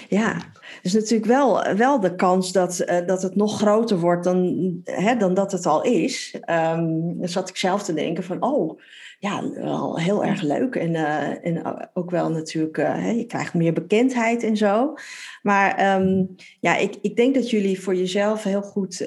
ja. 0.08 0.36
Is 0.82 0.92
natuurlijk 0.92 1.30
wel, 1.30 1.74
wel 1.74 2.00
de 2.00 2.14
kans 2.14 2.52
dat, 2.52 2.84
uh, 2.86 3.06
dat 3.06 3.22
het 3.22 3.36
nog 3.36 3.58
groter 3.58 3.98
wordt 3.98 4.24
dan, 4.24 4.70
hè, 4.84 5.16
dan 5.16 5.34
dat 5.34 5.52
het 5.52 5.66
al 5.66 5.82
is. 5.82 6.34
Um, 6.34 7.18
dan 7.18 7.28
zat 7.28 7.48
ik 7.48 7.56
zelf 7.56 7.82
te 7.82 7.94
denken 7.94 8.24
van, 8.24 8.42
oh, 8.42 8.80
ja, 9.18 9.50
wel 9.50 9.98
heel 9.98 10.24
erg 10.24 10.42
leuk. 10.42 10.74
En, 10.74 10.90
uh, 10.90 11.46
en 11.46 11.88
ook 11.94 12.10
wel 12.10 12.30
natuurlijk, 12.30 12.78
uh, 12.78 12.94
hè, 12.94 13.10
je 13.10 13.24
krijgt 13.24 13.54
meer 13.54 13.72
bekendheid 13.72 14.42
en 14.42 14.56
zo. 14.56 14.94
Maar 15.42 15.96
um, 16.00 16.34
ja, 16.60 16.76
ik, 16.76 16.96
ik 17.00 17.16
denk 17.16 17.34
dat 17.34 17.50
jullie 17.50 17.80
voor 17.80 17.94
jezelf 17.94 18.42
heel 18.42 18.62
goed 18.62 19.06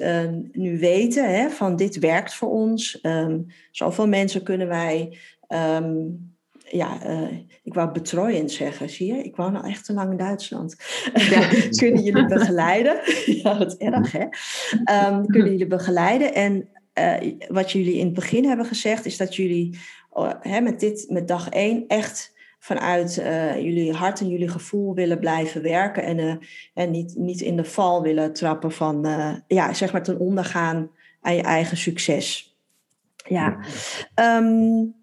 nu 0.52 0.78
weten 0.78 1.34
hè, 1.34 1.50
van 1.50 1.76
dit 1.76 1.98
werkt 1.98 2.34
voor 2.34 2.50
ons. 2.50 2.98
Um, 3.02 3.46
zoveel 3.70 4.08
mensen 4.08 4.42
kunnen 4.42 4.68
wij 4.68 5.18
ja, 6.72 7.06
uh, 7.06 7.28
ik 7.62 7.74
wou 7.74 7.92
betrooiend 7.92 8.52
zeggen, 8.52 8.90
zie 8.90 9.14
je? 9.14 9.22
Ik 9.22 9.36
woon 9.36 9.56
al 9.56 9.62
echt 9.62 9.84
te 9.84 9.92
lang 9.92 10.10
in 10.10 10.16
Duitsland. 10.16 10.76
Ja. 11.14 11.48
kunnen 11.80 12.02
jullie 12.02 12.26
begeleiden? 12.26 13.00
ja, 13.42 13.58
wat 13.58 13.76
erg, 13.76 14.12
hè? 14.12 14.24
Um, 15.08 15.26
kunnen 15.26 15.50
jullie 15.50 15.66
begeleiden? 15.66 16.34
En 16.34 16.68
uh, 16.94 17.32
wat 17.48 17.72
jullie 17.72 17.94
in 17.94 18.04
het 18.04 18.14
begin 18.14 18.44
hebben 18.44 18.66
gezegd, 18.66 19.06
is 19.06 19.16
dat 19.16 19.36
jullie 19.36 19.78
uh, 20.16 20.32
hè, 20.40 20.60
met, 20.60 20.80
dit, 20.80 21.06
met 21.08 21.28
dag 21.28 21.48
één 21.48 21.84
echt 21.86 22.38
vanuit 22.58 23.14
jullie 23.54 23.92
hart 23.92 24.20
en 24.20 24.28
jullie 24.28 24.48
gevoel 24.48 24.94
willen 24.94 25.18
blijven 25.18 25.62
werken. 25.62 26.02
En, 26.02 26.40
en 26.74 26.90
niet, 26.90 27.14
niet 27.16 27.40
in 27.40 27.56
de 27.56 27.64
val 27.64 28.02
willen 28.02 28.32
trappen 28.32 28.72
van, 28.72 29.06
ja, 29.46 29.72
zeg 29.72 29.92
maar 29.92 30.02
ten 30.02 30.18
ondergaan 30.18 30.90
aan 31.20 31.34
je 31.34 31.42
eigen 31.42 31.76
succes. 31.76 32.56
Ja. 33.28 33.58
Um, 34.14 34.99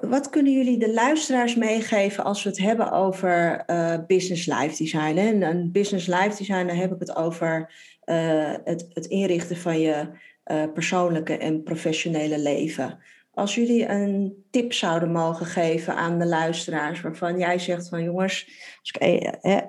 wat, 0.00 0.30
kunnen 0.30 0.52
jullie 0.52 0.78
de 0.78 0.92
luisteraars 0.92 1.54
meegeven 1.54 2.24
als 2.24 2.42
we 2.42 2.48
het 2.48 2.58
hebben 2.58 2.92
over 2.92 3.64
uh, 3.66 3.94
business 4.06 4.46
life 4.46 4.76
design? 4.76 5.16
Hè? 5.16 5.40
En, 5.40 5.72
business 5.72 6.06
life 6.06 6.36
design, 6.36 6.66
dan 6.66 6.76
heb 6.76 6.92
ik 6.92 6.98
het 6.98 7.16
over 7.16 7.72
uh, 8.04 8.54
het, 8.64 9.06
inrichten 9.06 9.56
van 9.56 9.80
je 9.80 10.08
uh, 10.46 10.64
persoonlijke 10.74 11.36
en 11.36 11.62
professionele 11.62 12.38
leven. 12.38 12.98
Als 13.30 13.54
jullie 13.54 13.88
een 13.88 14.44
tip 14.50 14.72
zouden 14.72 15.12
mogen 15.12 15.46
geven 15.46 15.96
aan 15.96 16.18
de 16.18 16.26
luisteraars, 16.26 17.00
waarvan 17.00 17.38
jij 17.38 17.58
zegt 17.58 17.88
van 17.88 18.02
jongens, 18.02 18.46
als 18.80 18.90
ik 18.90 18.96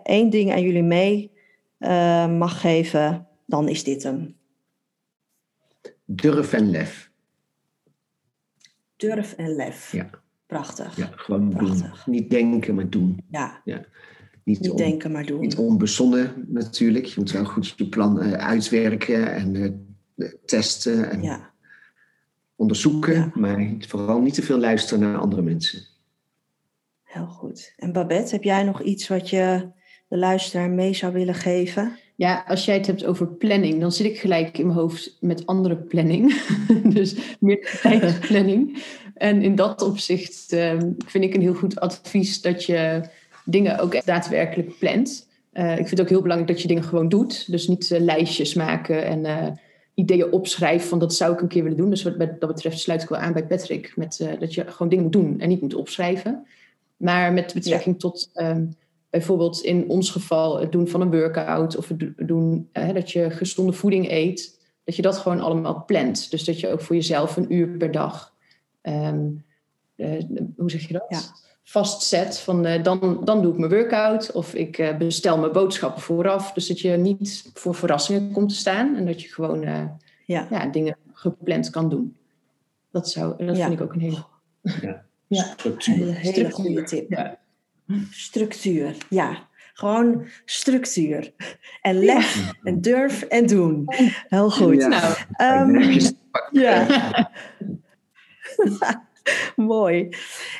één 0.03 0.29
ding 0.29 0.51
aan 0.51 0.61
jullie 0.61 0.83
mee 0.83 1.31
mag 2.37 2.61
geven, 2.61 3.27
dan 3.45 3.69
is 3.69 3.83
dit 3.83 4.03
hem. 4.03 4.35
Durf 6.05 6.53
en 6.53 6.69
lef 6.69 7.11
durf 9.07 9.33
en 9.33 9.55
lef. 9.55 9.91
Ja. 9.91 10.09
Prachtig. 10.45 10.97
Ja, 10.97 11.09
gewoon 11.15 11.49
doen. 11.49 11.83
Niet 12.05 12.29
denken, 12.29 12.75
maar 12.75 12.89
doen. 12.89 13.23
Ja. 13.29 13.61
ja. 13.63 13.85
Niet, 14.43 14.77
denken, 14.77 15.11
maar 15.11 15.25
doen. 15.25 15.39
Niet 15.39 15.55
onbezonnen 15.55 16.45
natuurlijk. 16.47 17.05
Je 17.05 17.19
moet 17.19 17.31
wel 17.31 17.45
goed 17.45 17.73
je 17.77 17.89
plan 17.89 18.23
uh, 18.23 18.33
uitwerken 18.33 19.33
en 19.33 19.55
uh, 20.15 20.33
testen 20.45 21.09
en 21.09 21.21
ja. 21.21 21.51
onderzoeken. 22.55 23.13
Ja. 23.13 23.31
Maar 23.33 23.73
vooral 23.79 24.21
niet 24.21 24.33
te 24.33 24.41
veel 24.41 24.59
luisteren 24.59 25.03
naar 25.03 25.17
andere 25.17 25.41
mensen. 25.41 25.81
Heel 27.03 27.27
goed. 27.27 27.73
En 27.77 27.91
Babette, 27.93 28.33
heb 28.33 28.43
jij 28.43 28.63
nog 28.63 28.81
iets 28.81 29.07
wat 29.07 29.29
je 29.29 29.71
de 30.07 30.17
luisteraar 30.17 30.69
mee 30.69 30.93
zou 30.93 31.13
willen 31.13 31.35
geven? 31.35 31.97
Ja, 32.15 32.43
als 32.47 32.65
jij 32.65 32.75
het 32.75 32.87
hebt 32.87 33.05
over 33.05 33.27
planning, 33.27 33.79
dan 33.79 33.91
zit 33.91 34.05
ik 34.05 34.19
gelijk 34.19 34.57
in 34.57 34.65
mijn 34.65 34.77
hoofd 34.77 35.17
met 35.19 35.45
andere 35.45 35.75
planning. 35.75 36.41
dus 36.83 37.15
meer 37.39 37.79
tijdsplanning. 37.81 38.83
En 39.13 39.41
in 39.41 39.55
dat 39.55 39.81
opzicht 39.81 40.51
ehm, 40.51 40.91
vind 41.05 41.23
ik 41.23 41.33
een 41.33 41.41
heel 41.41 41.53
goed 41.53 41.79
advies 41.79 42.41
dat 42.41 42.65
je 42.65 43.01
dingen 43.45 43.79
ook 43.79 43.93
echt 43.93 44.05
daadwerkelijk 44.05 44.77
plant. 44.79 45.27
Uh, 45.53 45.71
ik 45.71 45.77
vind 45.77 45.89
het 45.89 46.01
ook 46.01 46.09
heel 46.09 46.21
belangrijk 46.21 46.51
dat 46.51 46.61
je 46.61 46.67
dingen 46.67 46.83
gewoon 46.83 47.09
doet. 47.09 47.51
Dus 47.51 47.67
niet 47.67 47.89
uh, 47.89 47.99
lijstjes 47.99 48.53
maken 48.53 49.05
en 49.05 49.25
uh, 49.25 49.47
ideeën 49.93 50.31
opschrijven 50.31 50.87
van 50.87 50.99
dat 50.99 51.13
zou 51.13 51.33
ik 51.33 51.41
een 51.41 51.47
keer 51.47 51.63
willen 51.63 51.77
doen. 51.77 51.89
Dus 51.89 52.03
wat 52.03 52.17
dat 52.17 52.39
betreft 52.39 52.79
sluit 52.79 53.01
ik 53.01 53.09
wel 53.09 53.19
aan 53.19 53.33
bij 53.33 53.45
Patrick 53.45 53.93
met 53.95 54.27
dat 54.39 54.53
je 54.53 54.63
gewoon 54.67 54.89
dingen 54.89 55.03
moet 55.03 55.13
doen 55.13 55.39
en 55.39 55.49
niet 55.49 55.61
moet 55.61 55.75
opschrijven. 55.75 56.45
Maar 56.97 57.33
met 57.33 57.53
betrekking 57.53 57.95
ja. 57.95 58.09
tot 58.09 58.29
um, 58.33 58.75
bijvoorbeeld 59.13 59.61
in 59.61 59.89
ons 59.89 60.09
geval 60.09 60.59
het 60.59 60.71
doen 60.71 60.87
van 60.87 61.01
een 61.01 61.11
workout 61.11 61.75
of 61.75 61.87
het 61.87 62.13
doen 62.17 62.69
hè, 62.71 62.93
dat 62.93 63.11
je 63.11 63.29
gezonde 63.29 63.73
voeding 63.73 64.09
eet, 64.11 64.59
dat 64.83 64.95
je 64.95 65.01
dat 65.01 65.17
gewoon 65.17 65.39
allemaal 65.39 65.83
plant. 65.85 66.31
Dus 66.31 66.43
dat 66.43 66.59
je 66.59 66.71
ook 66.71 66.81
voor 66.81 66.95
jezelf 66.95 67.37
een 67.37 67.53
uur 67.53 67.77
per 67.77 67.91
dag, 67.91 68.33
um, 68.81 69.45
uh, 69.95 70.23
hoe 70.57 70.71
zeg 70.71 70.87
je 70.87 70.93
dat? 70.93 71.05
Ja. 71.09 71.19
Vastzet 71.63 72.39
van 72.39 72.65
uh, 72.65 72.83
dan, 72.83 73.21
dan 73.23 73.41
doe 73.41 73.51
ik 73.51 73.57
mijn 73.57 73.71
workout 73.71 74.31
of 74.31 74.53
ik 74.53 74.77
uh, 74.77 74.97
bestel 74.97 75.37
mijn 75.37 75.51
boodschappen 75.51 76.01
vooraf. 76.01 76.53
Dus 76.53 76.67
dat 76.67 76.79
je 76.79 76.89
niet 76.89 77.51
voor 77.53 77.75
verrassingen 77.75 78.31
komt 78.31 78.49
te 78.49 78.55
staan 78.55 78.95
en 78.95 79.05
dat 79.05 79.21
je 79.21 79.27
gewoon 79.27 79.61
ja. 79.61 79.97
ja. 80.25 80.65
dingen 80.65 80.97
gepland 81.13 81.69
kan 81.69 81.89
doen. 81.89 82.15
Dat, 82.91 83.09
zou, 83.09 83.45
dat 83.45 83.57
ja. 83.57 83.67
vind 83.67 83.79
ik 83.79 83.85
ook 83.85 83.93
een 83.93 83.99
hele, 83.99 84.23
ja. 84.81 85.05
ja. 85.27 85.43
structuur. 85.43 86.07
Een 86.07 86.13
hele 86.13 86.51
goede 86.51 86.83
tip. 86.83 87.41
Structuur, 88.11 88.95
ja. 89.09 89.51
Gewoon 89.73 90.25
structuur. 90.45 91.33
En 91.81 91.99
lef 91.99 92.51
en 92.63 92.81
durf 92.81 93.21
en 93.21 93.45
doen. 93.45 93.83
Heel 94.27 94.49
goed. 94.49 94.75
Ja. 94.75 95.15
Nou, 95.37 95.75
um, 95.75 95.99
ja. 96.51 97.31
Mooi. 99.55 100.09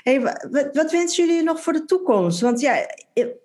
Hey, 0.03 0.21
wat, 0.21 0.69
wat, 0.73 0.91
wensen 0.91 1.25
jullie 1.25 1.43
nog 1.43 1.62
voor 1.62 1.73
de 1.73 1.86
toekomst? 1.86 2.41
Want 2.41 2.59
ja, 2.59 2.86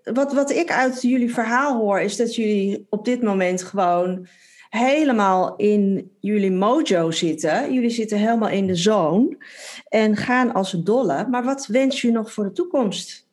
wat, 0.03 0.33
wat 0.33 0.51
ik 0.51 0.71
uit 0.71 1.03
jullie 1.03 1.35
verhaal 1.35 1.77
hoor, 1.77 2.01
is 2.01 2.17
dat 2.17 2.35
jullie 2.35 2.87
op 2.91 3.05
dit 3.05 3.23
moment 3.23 3.63
gewoon 3.63 4.27
helemaal 4.71 5.57
in 5.57 6.11
jullie 6.21 6.53
mojo 6.53 7.11
zitten. 7.11 7.73
Jullie 7.73 7.91
zitten 7.91 8.19
helemaal 8.19 8.49
in 8.49 8.67
de 8.67 8.75
zone 8.75 9.37
en 9.89 10.17
gaan 10.17 10.55
als 10.55 10.73
een 10.73 10.85
dolle. 10.85 11.27
Maar 11.29 11.45
wat 11.45 11.67
wens 11.67 12.01
je 12.01 12.11
nog 12.11 12.33
voor 12.33 12.45
de 12.45 12.53
toekomst? 12.53 13.28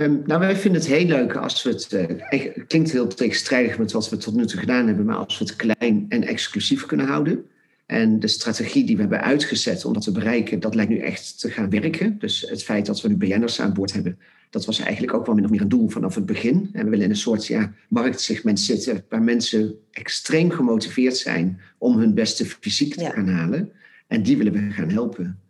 Um, 0.00 0.22
nou, 0.26 0.40
wij 0.40 0.56
vinden 0.56 0.80
het 0.80 0.90
heel 0.90 1.06
leuk 1.06 1.36
als 1.36 1.62
we 1.62 1.70
het. 1.70 1.92
Uh, 1.92 2.04
het 2.18 2.66
klinkt 2.66 2.92
heel 2.92 3.06
tegenstrijdig 3.06 3.78
met 3.78 3.92
wat 3.92 4.08
we 4.08 4.16
tot 4.16 4.34
nu 4.34 4.46
toe 4.46 4.60
gedaan 4.60 4.86
hebben, 4.86 5.04
maar 5.04 5.16
als 5.16 5.38
we 5.38 5.44
het 5.44 5.56
klein 5.56 6.06
en 6.08 6.22
exclusief 6.24 6.86
kunnen 6.86 7.06
houden. 7.06 7.46
En 7.86 8.20
de 8.20 8.28
strategie 8.28 8.84
die 8.84 8.94
we 8.94 9.00
hebben 9.00 9.20
uitgezet 9.20 9.84
om 9.84 9.92
dat 9.92 10.02
te 10.02 10.12
bereiken, 10.12 10.60
dat 10.60 10.74
lijkt 10.74 10.90
nu 10.90 10.98
echt 10.98 11.40
te 11.40 11.50
gaan 11.50 11.70
werken. 11.70 12.18
Dus 12.18 12.40
het 12.40 12.62
feit 12.62 12.86
dat 12.86 13.00
we 13.00 13.08
nu 13.08 13.16
BN'ers 13.16 13.60
aan 13.60 13.72
boord 13.72 13.92
hebben, 13.92 14.18
dat 14.50 14.64
was 14.64 14.78
eigenlijk 14.78 15.14
ook 15.14 15.26
wel 15.26 15.34
min 15.34 15.44
of 15.44 15.50
meer 15.50 15.60
een 15.60 15.68
doel 15.68 15.88
vanaf 15.88 16.14
het 16.14 16.26
begin. 16.26 16.70
En 16.72 16.84
we 16.84 16.90
willen 16.90 17.04
in 17.04 17.10
een 17.10 17.16
soort 17.16 17.46
ja, 17.46 17.72
marktsegment 17.88 18.60
zitten 18.60 19.04
waar 19.08 19.22
mensen 19.22 19.74
extreem 19.90 20.50
gemotiveerd 20.50 21.16
zijn 21.16 21.60
om 21.78 21.98
hun 21.98 22.14
beste 22.14 22.44
fysiek 22.44 22.94
te 22.94 23.10
gaan 23.10 23.28
halen. 23.28 23.72
En 24.06 24.22
die 24.22 24.36
willen 24.36 24.52
we 24.52 24.70
gaan 24.70 24.90
helpen. 24.90 25.40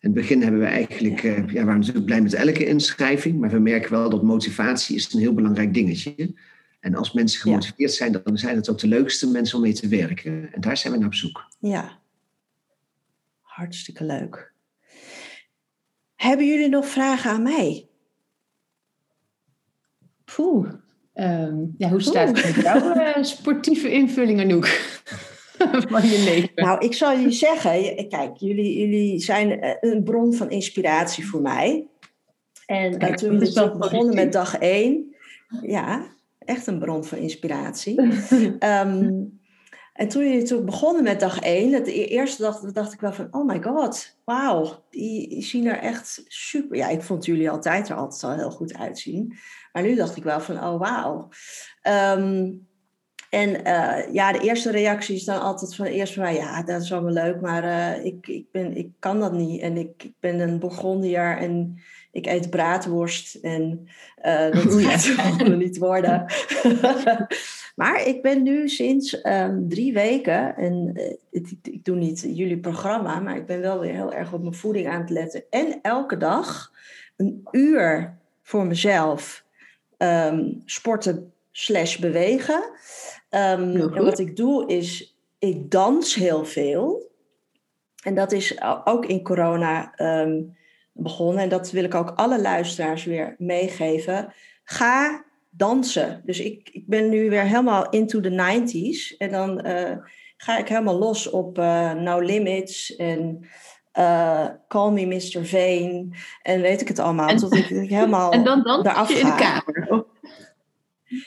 In 0.00 0.10
het 0.10 0.14
begin 0.14 0.42
hebben 0.42 0.60
we 0.60 0.66
eigenlijk, 0.66 1.22
uh, 1.22 1.48
ja, 1.48 1.64
waren 1.64 1.80
natuurlijk 1.80 2.06
blij 2.06 2.20
met 2.20 2.34
elke 2.34 2.66
inschrijving, 2.66 3.40
maar 3.40 3.50
we 3.50 3.58
merken 3.58 3.90
wel 3.90 4.10
dat 4.10 4.22
motivatie 4.22 4.96
is 4.96 5.12
een 5.12 5.20
heel 5.20 5.34
belangrijk 5.34 5.74
dingetje. 5.74 6.34
En 6.80 6.94
als 6.94 7.12
mensen 7.12 7.40
gemotiveerd 7.40 7.92
zijn, 7.92 8.20
dan 8.24 8.38
zijn 8.38 8.56
het 8.56 8.70
ook 8.70 8.78
de 8.78 8.86
leukste 8.86 9.30
mensen 9.30 9.56
om 9.56 9.62
mee 9.62 9.72
te 9.72 9.88
werken. 9.88 10.52
En 10.52 10.60
daar 10.60 10.76
zijn 10.76 10.92
we 10.92 10.98
naar 10.98 11.08
op 11.08 11.14
zoek. 11.14 11.48
Ja, 11.58 11.98
hartstikke 13.40 14.04
leuk. 14.04 14.52
Hebben 16.16 16.46
jullie 16.46 16.68
nog 16.68 16.86
vragen 16.86 17.30
aan 17.30 17.42
mij? 17.42 17.88
Poeh. 20.24 20.68
Um, 21.14 21.74
ja, 21.78 21.88
hoe 21.88 22.00
staat 22.00 22.36
het 22.36 22.56
met 22.56 22.64
jouw 22.64 22.96
uh, 22.96 23.22
sportieve 23.22 23.90
invulling, 23.90 24.40
Anouk? 24.40 24.66
van 25.88 26.08
je 26.08 26.22
leven? 26.24 26.50
Nou, 26.54 26.84
ik 26.84 26.94
zal 26.94 27.16
jullie 27.16 27.32
zeggen, 27.32 28.08
kijk, 28.08 28.36
jullie, 28.36 28.80
jullie 28.80 29.20
zijn 29.20 29.60
eh, 29.60 29.76
een 29.80 30.02
bron 30.02 30.34
van 30.34 30.50
inspiratie 30.50 31.26
voor 31.26 31.40
mij. 31.40 31.86
En 32.66 32.98
kijk, 32.98 33.16
toen 33.16 33.38
we 33.38 33.76
begonnen 33.78 34.14
met 34.14 34.32
dag 34.32 34.58
één, 34.58 35.16
ja, 35.62 36.06
echt 36.38 36.66
een 36.66 36.78
bron 36.78 37.04
van 37.04 37.18
inspiratie. 37.18 38.00
um, 38.00 38.60
en 39.92 40.08
toen 40.08 40.24
jullie 40.24 40.42
toen 40.42 40.64
begonnen 40.64 41.02
met 41.02 41.20
dag 41.20 41.40
één, 41.40 41.72
het 41.72 41.86
e-, 41.86 42.04
eerste 42.04 42.42
dag 42.42 42.60
dacht 42.60 42.92
ik 42.92 43.00
wel 43.00 43.12
van, 43.12 43.28
oh 43.30 43.46
my 43.46 43.62
god, 43.62 44.18
wauw, 44.24 44.84
die, 44.90 45.28
die 45.28 45.42
zien 45.42 45.66
er 45.66 45.78
echt 45.78 46.22
super. 46.26 46.76
Ja, 46.76 46.88
ik 46.88 47.02
vond 47.02 47.24
jullie 47.24 47.50
altijd 47.50 47.88
er 47.88 47.96
altijd 47.96 48.22
al 48.22 48.36
heel 48.36 48.50
goed 48.50 48.76
uitzien. 48.76 49.36
Maar 49.72 49.82
nu 49.82 49.94
dacht 49.94 50.16
ik 50.16 50.22
wel 50.22 50.40
van, 50.40 50.56
oh 50.56 50.78
wauw. 50.78 51.28
Um, 52.18 52.68
en 53.30 53.48
uh, 53.48 54.12
ja, 54.12 54.32
de 54.32 54.40
eerste 54.40 54.70
reactie 54.70 55.14
is 55.16 55.24
dan 55.24 55.40
altijd 55.40 55.74
van 55.74 55.86
eerst 55.86 56.14
van 56.14 56.22
mij, 56.22 56.34
ja, 56.34 56.62
dat 56.62 56.82
is 56.82 56.92
allemaal 56.92 57.12
leuk, 57.12 57.40
maar 57.40 57.64
uh, 57.64 58.04
ik, 58.04 58.26
ik, 58.26 58.44
ben, 58.50 58.76
ik 58.76 58.88
kan 58.98 59.20
dat 59.20 59.32
niet. 59.32 59.60
En 59.60 59.76
ik, 59.76 60.02
ik 60.02 60.12
ben 60.20 60.40
een 60.40 60.58
Bourgondier 60.58 61.36
en 61.36 61.78
ik 62.12 62.26
eet 62.26 62.50
braadworst 62.50 63.34
en 63.34 63.88
uh, 64.24 64.52
dat 64.52 64.74
gaat 64.74 65.04
gewoon 65.36 65.58
niet 65.58 65.78
worden. 65.78 66.24
maar 67.80 68.06
ik 68.06 68.22
ben 68.22 68.42
nu 68.42 68.68
sinds 68.68 69.24
um, 69.26 69.68
drie 69.68 69.92
weken, 69.92 70.56
en 70.56 70.96
ik, 71.30 71.48
ik 71.62 71.84
doe 71.84 71.96
niet 71.96 72.20
jullie 72.20 72.58
programma, 72.58 73.20
maar 73.20 73.36
ik 73.36 73.46
ben 73.46 73.60
wel 73.60 73.80
weer 73.80 73.94
heel 73.94 74.12
erg 74.12 74.32
op 74.32 74.40
mijn 74.42 74.54
voeding 74.54 74.88
aan 74.88 75.00
het 75.00 75.10
letten. 75.10 75.42
En 75.50 75.78
elke 75.82 76.16
dag 76.16 76.72
een 77.16 77.42
uur 77.50 78.18
voor 78.42 78.66
mezelf 78.66 79.44
um, 79.98 80.62
sporten 80.64 81.32
slash 81.50 81.96
bewegen. 81.96 82.62
Um, 83.30 83.76
en 83.76 84.04
wat 84.04 84.18
ik 84.18 84.36
doe 84.36 84.66
is, 84.66 85.18
ik 85.38 85.70
dans 85.70 86.14
heel 86.14 86.44
veel. 86.44 87.10
En 88.02 88.14
dat 88.14 88.32
is 88.32 88.62
ook 88.84 89.06
in 89.06 89.22
corona 89.22 89.92
um, 89.96 90.56
begonnen. 90.92 91.42
En 91.42 91.48
dat 91.48 91.70
wil 91.70 91.84
ik 91.84 91.94
ook 91.94 92.12
alle 92.16 92.40
luisteraars 92.40 93.04
weer 93.04 93.34
meegeven. 93.38 94.32
Ga 94.64 95.24
dansen. 95.50 96.22
Dus 96.24 96.40
ik, 96.40 96.68
ik 96.72 96.86
ben 96.86 97.08
nu 97.08 97.30
weer 97.30 97.42
helemaal 97.42 97.88
into 97.88 98.20
the 98.20 98.30
90s. 98.30 99.16
En 99.16 99.30
dan 99.30 99.66
uh, 99.66 99.96
ga 100.36 100.58
ik 100.58 100.68
helemaal 100.68 100.98
los 100.98 101.30
op 101.30 101.58
uh, 101.58 101.92
No 101.92 102.18
Limits 102.18 102.96
en 102.96 103.48
uh, 103.98 104.46
Call 104.68 104.90
Me 104.90 105.06
Mr. 105.06 105.46
Vane. 105.46 106.08
En 106.42 106.60
weet 106.60 106.80
ik 106.80 106.88
het 106.88 106.98
allemaal. 106.98 107.28
En, 107.28 107.36
tot 107.36 107.54
ik, 107.54 107.70
ik 107.70 107.90
helemaal 107.98 108.32
en 108.32 108.44
dan 108.44 108.62
dans 108.62 109.08
je 109.08 109.18
in 109.18 109.26
de 109.26 109.34
kamer. 109.34 110.04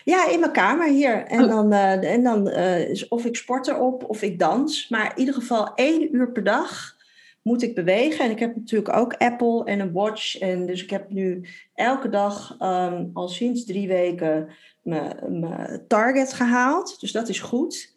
Ja, 0.04 0.30
in 0.30 0.40
mijn 0.40 0.52
kamer 0.52 0.88
hier. 0.88 1.24
En 1.24 1.44
oh. 1.44 1.50
dan, 1.50 1.74
uh, 1.74 2.14
en 2.14 2.24
dan 2.24 2.48
uh, 2.48 2.90
is 2.90 3.08
of 3.08 3.26
ik 3.26 3.36
sport 3.36 3.68
erop 3.68 4.10
of 4.10 4.22
ik 4.22 4.40
dans. 4.40 4.90
Maar 4.90 5.12
in 5.12 5.20
ieder 5.20 5.34
geval 5.34 5.74
één 5.76 6.16
uur 6.16 6.32
per 6.32 6.44
dag 6.44 6.96
moet 7.42 7.62
ik 7.62 7.76
bewegen. 7.76 8.26
En 8.26 8.32
ik 8.32 8.40
heb 8.40 8.56
natuurlijk 8.56 8.96
ook 8.96 9.14
Apple 9.14 9.64
en 9.66 9.80
een 9.80 9.92
watch. 9.92 10.40
En 10.40 10.66
dus 10.66 10.84
ik 10.84 10.90
heb 10.90 11.10
nu 11.10 11.46
elke 11.74 12.10
dag 12.10 12.58
um, 12.60 13.10
al 13.14 13.28
sinds 13.28 13.66
drie 13.66 13.88
weken 13.88 14.50
mijn 14.84 15.84
target 15.88 16.34
gehaald. 16.34 17.00
Dus 17.00 17.12
dat 17.12 17.30
is 17.30 17.40
goed. 17.40 17.96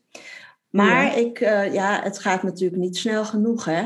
Maar 0.70 1.04
ja. 1.04 1.14
Ik, 1.14 1.40
uh, 1.40 1.72
ja, 1.72 2.00
het 2.02 2.18
gaat 2.18 2.42
natuurlijk 2.42 2.80
niet 2.80 2.96
snel 2.96 3.24
genoeg, 3.24 3.64
hè? 3.64 3.84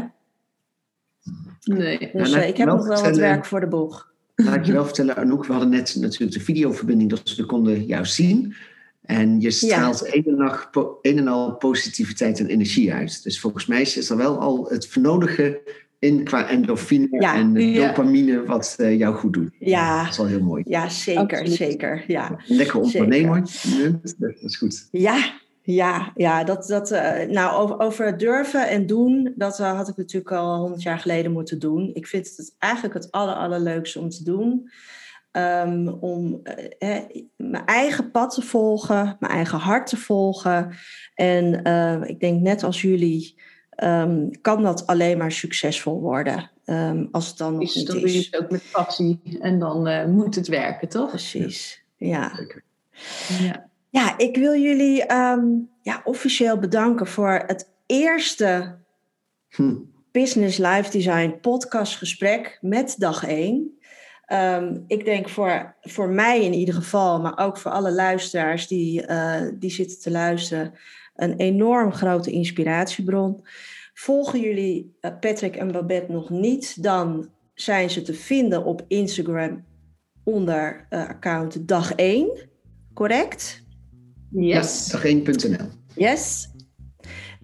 Nee. 1.62 1.98
Dus 2.12 2.30
Nou, 2.30 2.42
eh, 2.42 2.48
ik 2.48 2.56
heb 2.56 2.68
nog 2.68 2.86
wel 2.86 3.02
wat 3.02 3.16
werk 3.16 3.44
voor 3.44 3.60
de 3.60 3.68
boeg. 3.68 4.09
Laat 4.44 4.54
ik 4.56 4.64
je 4.64 4.72
wel 4.72 4.84
vertellen, 4.84 5.16
Anouk, 5.16 5.46
we 5.46 5.52
hadden 5.52 5.70
net 5.70 5.96
natuurlijk 6.00 6.32
de 6.32 6.40
videoverbinding, 6.44 7.10
dus 7.22 7.36
we 7.36 7.44
konden 7.46 7.84
jou 7.86 8.04
zien. 8.06 8.54
En 9.02 9.40
je 9.40 9.50
straalt 9.50 10.14
een, 10.14 10.24
en 10.24 10.40
al, 10.40 10.56
po- 10.70 10.98
een 11.02 11.18
en 11.18 11.28
al 11.28 11.54
positiviteit 11.56 12.40
en 12.40 12.46
energie 12.46 12.92
uit. 12.92 13.22
Dus 13.22 13.40
volgens 13.40 13.66
mij 13.66 13.80
is 13.80 14.10
er 14.10 14.16
wel 14.16 14.38
al 14.38 14.66
het 14.68 14.86
vernodige 14.86 15.60
in 15.98 16.24
qua 16.24 16.48
endorfine 16.48 17.06
Ja. 17.10 17.34
en 17.34 17.54
Ja. 17.54 17.86
dopamine 17.86 18.44
wat 18.44 18.74
eh, 18.78 18.98
jou 18.98 19.14
goed 19.14 19.32
doet. 19.32 19.50
Ja. 19.58 20.02
Dat 20.02 20.10
is 20.10 20.16
wel 20.16 20.26
heel 20.26 20.40
mooi. 20.42 20.62
Ja, 20.66 20.88
zeker, 20.88 21.20
Absoluut. 21.22 21.52
zeker. 21.52 22.04
Ja. 22.06 22.38
Lekker 22.46 22.80
ondernemer. 22.80 23.40
Dat 24.18 24.34
is 24.40 24.56
goed. 24.56 24.88
Ja, 24.90 25.32
ja, 25.62 26.12
ja, 26.14 26.44
dat, 26.44 26.66
dat, 26.66 26.90
eh, 26.90 27.28
nou, 27.28 27.62
over, 27.62 27.80
over 27.80 28.18
durven 28.18 28.68
en 28.68 28.86
doen, 28.86 29.32
dat 29.36 29.60
eh, 29.60 29.76
had 29.76 29.88
ik 29.88 29.96
natuurlijk 29.96 30.32
al 30.32 30.58
honderd 30.58 30.82
jaar 30.82 30.98
geleden 30.98 31.32
moeten 31.32 31.58
doen. 31.58 31.90
Ik 31.94 32.06
vind 32.06 32.36
het 32.36 32.54
eigenlijk 32.58 32.94
het 32.94 33.10
aller, 33.10 33.34
allerleukste 33.34 33.98
om 33.98 34.08
te 34.08 34.24
doen. 34.24 34.70
Ehm, 35.30 35.88
om 35.88 36.40
eh, 36.78 36.98
mijn 37.36 37.64
eigen 37.66 38.10
pad 38.10 38.34
te 38.34 38.42
volgen, 38.42 39.16
mijn 39.20 39.32
eigen 39.32 39.58
hart 39.58 39.86
te 39.86 39.96
volgen. 39.96 40.74
En 41.14 41.62
eh, 41.62 42.00
ik 42.02 42.20
denk 42.20 42.40
net 42.40 42.62
als 42.62 42.82
jullie, 42.82 43.34
ehm, 43.70 44.30
kan 44.40 44.62
dat 44.62 44.86
alleen 44.86 45.18
maar 45.18 45.32
succesvol 45.32 46.00
worden. 46.00 46.50
Ehm, 46.64 47.06
als 47.10 47.28
het 47.28 47.36
dan 47.36 47.52
nog 47.52 47.74
niet 47.74 47.86
dan 47.86 47.96
doe 47.98 48.12
je 48.12 48.18
is. 48.18 48.26
het 48.30 48.42
ook 48.42 48.50
met 48.50 48.62
passie 48.72 49.38
en 49.40 49.58
dan 49.58 49.86
eh, 49.86 50.06
moet 50.06 50.34
het 50.34 50.48
werken, 50.48 50.88
toch? 50.88 51.08
Precies, 51.08 51.82
ja. 51.96 52.32
Ja. 53.40 53.69
Ja, 53.90 54.18
ik 54.18 54.36
wil 54.36 54.54
jullie 54.54 55.04
ehm, 55.06 55.46
ja, 55.82 56.00
officieel 56.04 56.58
bedanken 56.58 57.06
voor 57.06 57.42
het 57.46 57.70
eerste 57.86 58.78
Hm. 59.50 59.76
Business 60.12 60.58
Life 60.58 60.90
Design 60.90 61.38
podcastgesprek 61.40 62.58
met 62.60 62.94
dag 62.98 63.26
1. 63.26 63.78
ik 64.86 65.04
denk 65.04 65.28
voor, 65.28 65.74
voor 65.80 66.08
mij 66.08 66.44
in 66.44 66.52
ieder 66.52 66.74
geval, 66.74 67.20
maar 67.20 67.38
ook 67.38 67.58
voor 67.58 67.70
alle 67.70 67.92
luisteraars 67.92 68.66
die, 68.66 69.06
eh, 69.06 69.48
die 69.54 69.70
zitten 69.70 70.00
te 70.00 70.10
luisteren, 70.10 70.74
een 71.14 71.36
enorm 71.36 71.92
grote 71.92 72.30
inspiratiebron. 72.30 73.44
Volgen 73.94 74.40
jullie 74.40 74.96
eh, 75.00 75.10
Patrick 75.20 75.56
en 75.56 75.72
Babette 75.72 76.12
nog 76.12 76.30
niet, 76.30 76.82
dan 76.82 77.28
zijn 77.54 77.90
ze 77.90 78.02
te 78.02 78.14
vinden 78.14 78.64
op 78.64 78.84
Instagram 78.88 79.64
onder 80.24 80.86
eh, 80.88 81.08
account 81.08 81.68
dag 81.68 81.94
1. 81.94 82.48
Correct? 82.94 83.62
Yes. 84.30 84.90
Ja, 84.90 84.98
dag1.nl. 84.98 85.66
Yes. 85.94 86.50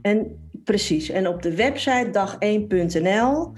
En 0.02 0.48
precies. 0.64 1.08
En 1.08 1.28
op 1.28 1.42
de 1.42 1.54
website 1.54 2.10
dag1.nl 2.12 3.52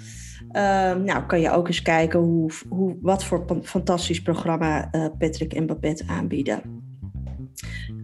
ehm, 0.51 1.05
nou, 1.05 1.27
kan 1.27 1.41
je 1.41 1.51
ook 1.51 1.67
eens 1.67 1.83
kijken 1.83 2.21
hoe, 2.21 2.51
hoe, 2.69 2.97
wat 3.01 3.25
voor 3.25 3.45
fantastisch 3.63 4.23
programma 4.23 4.91
eh, 4.91 5.07
Patrick 5.19 5.53
en 5.53 5.67
Babette 5.67 6.05
aanbieden. 6.07 6.61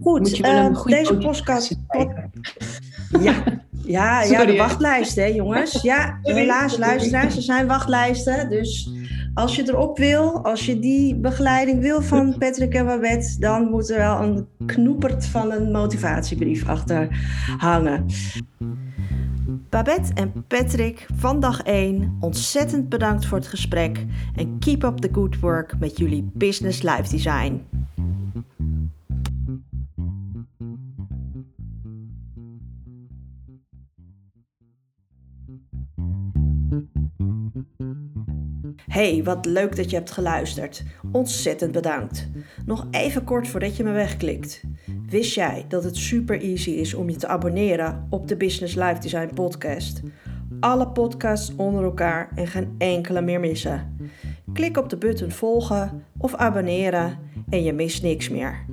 Goed, 0.00 0.20
Moet 0.20 0.36
je 0.36 0.42
wel 0.42 0.70
eh, 0.70 0.74
goede 0.74 0.96
deze 0.96 1.16
podcast. 1.16 1.76
Ja, 3.20 3.44
ja, 3.84 4.22
ja 4.22 4.44
de 4.44 4.52
hè? 4.52 4.58
wachtlijsten, 4.58 5.22
hè, 5.22 5.28
jongens. 5.28 5.82
Ja, 5.82 6.18
helaas, 6.22 6.78
luisteraars, 6.78 7.36
er 7.36 7.42
zijn 7.42 7.66
wachtlijsten. 7.66 8.50
Dus 8.50 8.90
als 9.34 9.56
je 9.56 9.68
erop 9.68 9.98
wil, 9.98 10.44
als 10.44 10.66
je 10.66 10.78
die 10.78 11.14
begeleiding 11.16 11.80
wil 11.80 12.02
van 12.02 12.38
Patrick 12.38 12.74
en 12.74 12.86
Babette, 12.86 13.38
dan 13.38 13.70
moet 13.70 13.90
er 13.90 13.98
wel 13.98 14.22
een 14.22 14.46
knoepert 14.66 15.26
van 15.26 15.52
een 15.52 15.70
motivatiebrief 15.70 16.68
achter 16.68 17.08
hangen. 17.58 18.06
Babette 19.68 20.12
en 20.14 20.44
Patrick 20.48 21.06
van 21.14 21.40
dag 21.40 21.62
1, 21.62 22.16
ontzettend 22.20 22.88
bedankt 22.88 23.26
voor 23.26 23.38
het 23.38 23.46
gesprek 23.46 24.04
en 24.36 24.58
keep 24.58 24.82
up 24.82 24.96
the 24.96 25.08
good 25.12 25.40
work 25.40 25.78
met 25.78 25.98
jullie 25.98 26.30
Business 26.32 26.82
Life 26.82 27.10
Design. 27.10 27.62
Hey, 38.94 39.22
wat 39.24 39.46
leuk 39.46 39.76
dat 39.76 39.90
je 39.90 39.96
hebt 39.96 40.10
geluisterd. 40.10 40.82
Ontzettend 41.12 41.72
bedankt. 41.72 42.28
Nog 42.66 42.86
even 42.90 43.24
kort 43.24 43.48
voordat 43.48 43.76
je 43.76 43.84
me 43.84 43.92
wegklikt. 43.92 44.62
Wist 45.08 45.34
jij 45.34 45.64
dat 45.68 45.84
het 45.84 45.96
super 45.96 46.40
easy 46.40 46.70
is 46.70 46.94
om 46.94 47.10
je 47.10 47.16
te 47.16 47.26
abonneren 47.26 48.06
op 48.10 48.28
de 48.28 48.36
Business 48.36 48.74
Life 48.74 49.00
Design 49.00 49.34
podcast? 49.34 50.00
Alle 50.60 50.88
podcasts 50.88 51.54
onder 51.56 51.84
elkaar 51.84 52.28
en 52.34 52.46
geen 52.46 52.74
enkele 52.78 53.20
meer 53.20 53.40
missen. 53.40 53.96
Klik 54.52 54.76
op 54.76 54.88
de 54.88 54.96
button 54.96 55.30
volgen 55.30 56.04
of 56.18 56.34
abonneren 56.34 57.18
en 57.48 57.62
je 57.62 57.72
mist 57.72 58.02
niks 58.02 58.28
meer. 58.28 58.64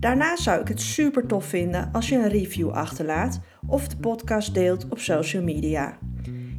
Daarnaast 0.00 0.42
zou 0.42 0.60
ik 0.60 0.68
het 0.68 0.80
super 0.80 1.26
tof 1.26 1.44
vinden 1.44 1.88
als 1.92 2.08
je 2.08 2.16
een 2.16 2.28
review 2.28 2.70
achterlaat 2.70 3.40
of 3.66 3.88
de 3.88 3.96
podcast 3.96 4.54
deelt 4.54 4.88
op 4.88 4.98
social 4.98 5.42
media. 5.42 5.98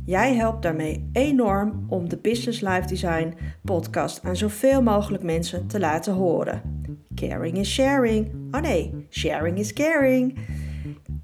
Jij 0.06 0.36
helpt 0.36 0.62
daarmee 0.62 1.10
enorm 1.14 1.86
om 1.88 2.10
de 2.10 2.18
Business 2.18 2.62
Life 2.62 2.88
Design 2.88 3.34
podcast 3.64 4.24
aan 4.24 4.36
zoveel 4.36 4.82
mogelijk 4.82 5.24
mensen 5.24 5.68
te 5.68 5.80
laten 5.80 6.14
horen. 6.14 6.62
Caring 7.16 7.58
is 7.58 7.74
sharing. 7.74 8.32
Oh 8.52 8.62
nee, 8.62 9.08
sharing 9.10 9.58
is 9.58 9.74
caring. 9.74 10.38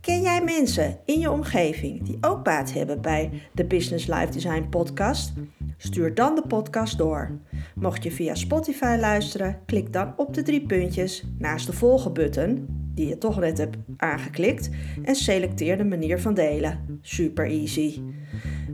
Ken 0.02 0.22
jij 0.22 0.44
mensen 0.44 0.98
in 1.06 1.20
je 1.20 1.32
omgeving 1.32 2.04
die 2.04 2.18
ook 2.22 2.44
baat 2.44 2.74
hebben 2.74 3.02
bij 3.02 3.32
de 3.54 3.66
Business 3.66 4.08
Life 4.08 4.32
Design 4.32 4.70
podcast? 4.70 5.34
Stuur 5.78 6.14
dan 6.14 6.36
de 6.36 6.44
podcast 6.48 6.98
door. 6.98 7.40
Mocht 7.76 8.04
je 8.04 8.12
via 8.12 8.36
Spotify 8.36 8.98
luisteren, 9.00 9.60
klik 9.66 9.94
dan 9.94 10.14
op 10.18 10.34
de 10.34 10.42
drie 10.42 10.66
puntjes 10.66 11.24
naast 11.38 11.66
de 11.66 11.74
volgen 11.74 12.14
button, 12.14 12.68
die 12.94 13.08
je 13.08 13.18
toch 13.18 13.40
net 13.40 13.58
hebt 13.58 13.78
aangeklikt, 13.98 14.70
en 15.04 15.16
selecteer 15.16 15.78
de 15.78 15.84
manier 15.84 16.20
van 16.20 16.34
delen. 16.34 17.00
Super 17.02 17.46
easy. 17.46 18.02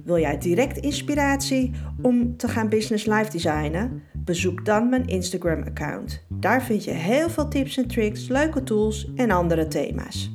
Wil 0.07 0.19
jij 0.19 0.37
direct 0.37 0.77
inspiratie 0.77 1.71
om 2.01 2.37
te 2.37 2.47
gaan 2.47 2.69
business 2.69 3.05
life 3.05 3.31
designen? 3.31 4.03
Bezoek 4.13 4.65
dan 4.65 4.89
mijn 4.89 5.07
Instagram 5.07 5.63
account. 5.63 6.25
Daar 6.29 6.63
vind 6.63 6.83
je 6.83 6.91
heel 6.91 7.29
veel 7.29 7.47
tips 7.47 7.77
en 7.77 7.87
tricks, 7.87 8.27
leuke 8.27 8.63
tools 8.63 9.13
en 9.15 9.31
andere 9.31 9.67
thema's. 9.67 10.31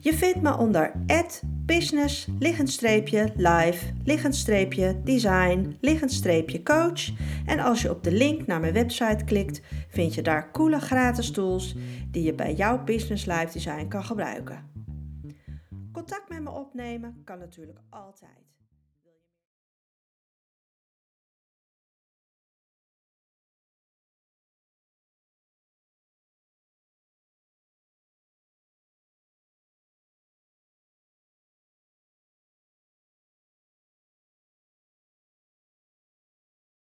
Je 0.00 0.14
vindt 0.14 0.42
me 0.42 0.56
onder 0.56 0.92
business, 1.66 2.28
live, 3.36 3.84
design, 5.04 5.76
coach. 6.62 7.10
En 7.46 7.60
als 7.60 7.82
je 7.82 7.90
op 7.90 8.04
de 8.04 8.12
link 8.12 8.46
naar 8.46 8.60
mijn 8.60 8.72
website 8.72 9.24
klikt, 9.24 9.60
vind 9.88 10.14
je 10.14 10.22
daar 10.22 10.52
coole 10.52 10.80
gratis 10.80 11.30
tools 11.30 11.76
die 12.10 12.22
je 12.22 12.34
bij 12.34 12.54
jouw 12.54 12.84
business 12.84 13.24
life 13.24 13.52
design 13.52 13.88
kan 13.88 14.04
gebruiken. 14.04 14.75
Contact 15.96 16.28
met 16.28 16.42
me 16.42 16.50
opnemen 16.50 17.24
kan 17.24 17.38
natuurlijk 17.38 17.78
altijd. 17.90 18.45